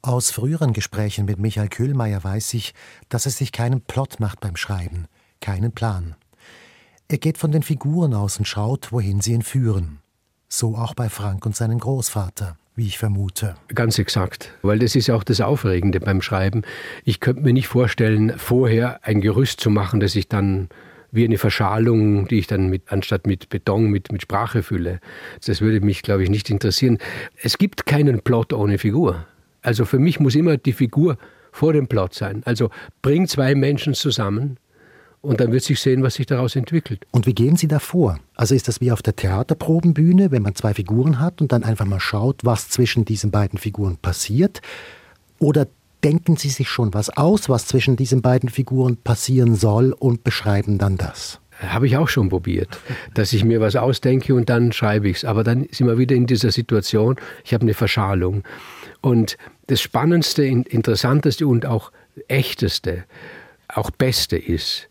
Aus 0.00 0.30
früheren 0.30 0.72
Gesprächen 0.72 1.24
mit 1.24 1.38
Michael 1.38 1.68
Kühlmeier 1.68 2.22
weiß 2.22 2.54
ich, 2.54 2.72
dass 3.08 3.26
er 3.26 3.32
sich 3.32 3.50
keinen 3.50 3.80
Plot 3.80 4.20
macht 4.20 4.40
beim 4.40 4.56
Schreiben, 4.56 5.06
keinen 5.40 5.72
Plan. 5.72 6.14
Er 7.08 7.18
geht 7.18 7.38
von 7.38 7.50
den 7.50 7.62
Figuren 7.64 8.14
aus 8.14 8.38
und 8.38 8.46
schaut, 8.46 8.92
wohin 8.92 9.20
sie 9.20 9.32
ihn 9.32 9.42
führen. 9.42 9.98
So 10.48 10.76
auch 10.76 10.94
bei 10.94 11.08
Frank 11.08 11.46
und 11.46 11.56
seinem 11.56 11.78
Großvater, 11.78 12.58
wie 12.74 12.86
ich 12.86 12.98
vermute. 12.98 13.54
Ganz 13.74 13.98
exakt, 13.98 14.52
weil 14.62 14.78
das 14.78 14.96
ist 14.96 15.08
ja 15.08 15.14
auch 15.14 15.24
das 15.24 15.40
Aufregende 15.40 16.00
beim 16.00 16.22
Schreiben. 16.22 16.62
Ich 17.04 17.20
könnte 17.20 17.42
mir 17.42 17.52
nicht 17.52 17.68
vorstellen, 17.68 18.32
vorher 18.38 19.00
ein 19.04 19.20
Gerüst 19.20 19.60
zu 19.60 19.70
machen, 19.70 20.00
das 20.00 20.16
ich 20.16 20.28
dann 20.28 20.68
wie 21.10 21.24
eine 21.24 21.36
Verschalung, 21.36 22.26
die 22.26 22.38
ich 22.38 22.46
dann 22.46 22.70
mit, 22.70 22.90
anstatt 22.90 23.26
mit 23.26 23.50
Beton 23.50 23.90
mit, 23.90 24.10
mit 24.10 24.22
Sprache 24.22 24.62
fülle. 24.62 25.00
Das 25.44 25.60
würde 25.60 25.84
mich, 25.84 26.02
glaube 26.02 26.22
ich, 26.22 26.30
nicht 26.30 26.48
interessieren. 26.48 26.98
Es 27.42 27.58
gibt 27.58 27.84
keinen 27.84 28.22
Plot 28.22 28.54
ohne 28.54 28.78
Figur. 28.78 29.26
Also 29.60 29.84
für 29.84 29.98
mich 29.98 30.18
muss 30.18 30.34
immer 30.34 30.56
die 30.56 30.72
Figur 30.72 31.18
vor 31.52 31.74
dem 31.74 31.86
Plot 31.86 32.14
sein. 32.14 32.40
Also 32.46 32.70
bring 33.02 33.28
zwei 33.28 33.54
Menschen 33.54 33.92
zusammen 33.92 34.56
und 35.22 35.40
dann 35.40 35.52
wird 35.52 35.62
sich 35.62 35.80
sehen, 35.80 36.02
was 36.02 36.14
sich 36.14 36.26
daraus 36.26 36.56
entwickelt. 36.56 37.06
Und 37.12 37.26
wie 37.26 37.34
gehen 37.34 37.56
Sie 37.56 37.68
da 37.68 37.78
vor? 37.78 38.18
Also 38.34 38.54
ist 38.54 38.68
das 38.68 38.80
wie 38.80 38.92
auf 38.92 39.02
der 39.02 39.16
Theaterprobenbühne, 39.16 40.32
wenn 40.32 40.42
man 40.42 40.56
zwei 40.56 40.74
Figuren 40.74 41.20
hat 41.20 41.40
und 41.40 41.52
dann 41.52 41.62
einfach 41.62 41.86
mal 41.86 42.00
schaut, 42.00 42.44
was 42.44 42.68
zwischen 42.68 43.04
diesen 43.04 43.30
beiden 43.30 43.58
Figuren 43.58 43.96
passiert? 43.96 44.60
Oder 45.38 45.68
denken 46.02 46.36
Sie 46.36 46.48
sich 46.48 46.68
schon 46.68 46.92
was 46.92 47.08
aus, 47.08 47.48
was 47.48 47.66
zwischen 47.66 47.96
diesen 47.96 48.20
beiden 48.20 48.48
Figuren 48.48 48.96
passieren 48.96 49.54
soll 49.54 49.92
und 49.92 50.24
beschreiben 50.24 50.78
dann 50.78 50.98
das? 50.98 51.38
Habe 51.60 51.86
ich 51.86 51.96
auch 51.96 52.08
schon 52.08 52.28
probiert, 52.28 52.80
dass 53.14 53.32
ich 53.32 53.44
mir 53.44 53.60
was 53.60 53.76
ausdenke 53.76 54.34
und 54.34 54.50
dann 54.50 54.72
schreibe 54.72 55.08
ich 55.08 55.18
es. 55.18 55.24
Aber 55.24 55.44
dann 55.44 55.68
sind 55.70 55.86
wir 55.86 55.98
wieder 55.98 56.16
in 56.16 56.26
dieser 56.26 56.50
Situation, 56.50 57.14
ich 57.44 57.54
habe 57.54 57.62
eine 57.62 57.74
Verschalung. 57.74 58.42
Und 59.00 59.36
das 59.68 59.80
Spannendste, 59.80 60.42
Interessanteste 60.42 61.46
und 61.46 61.64
auch 61.64 61.92
Echteste, 62.26 63.04
auch 63.68 63.92
Beste 63.92 64.36
ist, 64.36 64.88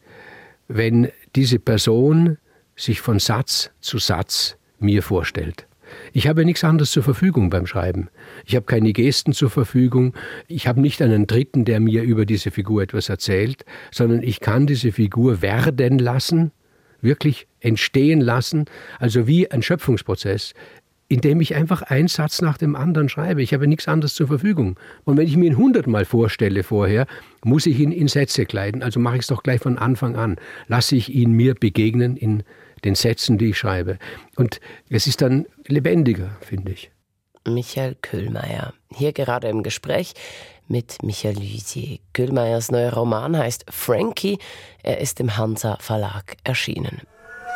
wenn 0.75 1.09
diese 1.35 1.59
Person 1.59 2.37
sich 2.75 3.01
von 3.01 3.19
Satz 3.19 3.71
zu 3.79 3.97
Satz 3.97 4.57
mir 4.79 5.03
vorstellt. 5.03 5.67
Ich 6.13 6.27
habe 6.27 6.45
nichts 6.45 6.63
anderes 6.63 6.91
zur 6.91 7.03
Verfügung 7.03 7.49
beim 7.49 7.67
Schreiben. 7.67 8.09
Ich 8.45 8.55
habe 8.55 8.65
keine 8.65 8.93
Gesten 8.93 9.33
zur 9.33 9.49
Verfügung. 9.49 10.13
Ich 10.47 10.67
habe 10.67 10.79
nicht 10.79 11.01
einen 11.01 11.27
Dritten, 11.27 11.65
der 11.65 11.79
mir 11.79 12.03
über 12.03 12.25
diese 12.25 12.51
Figur 12.51 12.81
etwas 12.81 13.09
erzählt, 13.09 13.65
sondern 13.91 14.23
ich 14.23 14.39
kann 14.39 14.67
diese 14.67 14.91
Figur 14.91 15.41
werden 15.41 15.99
lassen, 15.99 16.51
wirklich 17.01 17.47
entstehen 17.59 18.21
lassen, 18.21 18.65
also 18.99 19.27
wie 19.27 19.51
ein 19.51 19.61
Schöpfungsprozess, 19.61 20.53
indem 21.11 21.41
ich 21.41 21.55
einfach 21.55 21.81
einen 21.81 22.07
Satz 22.07 22.41
nach 22.41 22.57
dem 22.57 22.73
anderen 22.73 23.09
schreibe. 23.09 23.43
Ich 23.43 23.53
habe 23.53 23.67
nichts 23.67 23.89
anderes 23.89 24.15
zur 24.15 24.27
Verfügung. 24.27 24.79
Und 25.03 25.17
wenn 25.17 25.27
ich 25.27 25.35
mir 25.35 25.47
ihn 25.47 25.57
hundertmal 25.57 26.05
vorstelle 26.05 26.63
vorher, 26.63 27.05
muss 27.43 27.65
ich 27.65 27.79
ihn 27.81 27.91
in 27.91 28.07
Sätze 28.07 28.45
kleiden. 28.45 28.81
Also 28.81 29.01
mache 29.01 29.15
ich 29.15 29.23
es 29.23 29.27
doch 29.27 29.43
gleich 29.43 29.59
von 29.59 29.77
Anfang 29.77 30.15
an. 30.15 30.37
Lasse 30.67 30.95
ich 30.95 31.13
ihn 31.13 31.33
mir 31.33 31.53
begegnen 31.53 32.15
in 32.15 32.43
den 32.85 32.95
Sätzen, 32.95 33.37
die 33.37 33.49
ich 33.49 33.57
schreibe. 33.57 33.99
Und 34.37 34.61
es 34.89 35.05
ist 35.05 35.21
dann 35.21 35.47
lebendiger, 35.67 36.29
finde 36.39 36.71
ich. 36.71 36.91
Michael 37.45 37.97
Köhlmeier. 38.01 38.73
Hier 38.95 39.11
gerade 39.11 39.49
im 39.49 39.63
Gespräch 39.63 40.13
mit 40.69 41.03
Michael 41.03 41.35
Luisier. 41.35 41.99
Köhlmeiers 42.13 42.71
neuer 42.71 42.93
Roman 42.93 43.37
heißt 43.37 43.65
Frankie. 43.69 44.39
Er 44.81 44.99
ist 44.99 45.19
im 45.19 45.35
Hansa 45.35 45.77
Verlag 45.81 46.37
erschienen. 46.45 47.01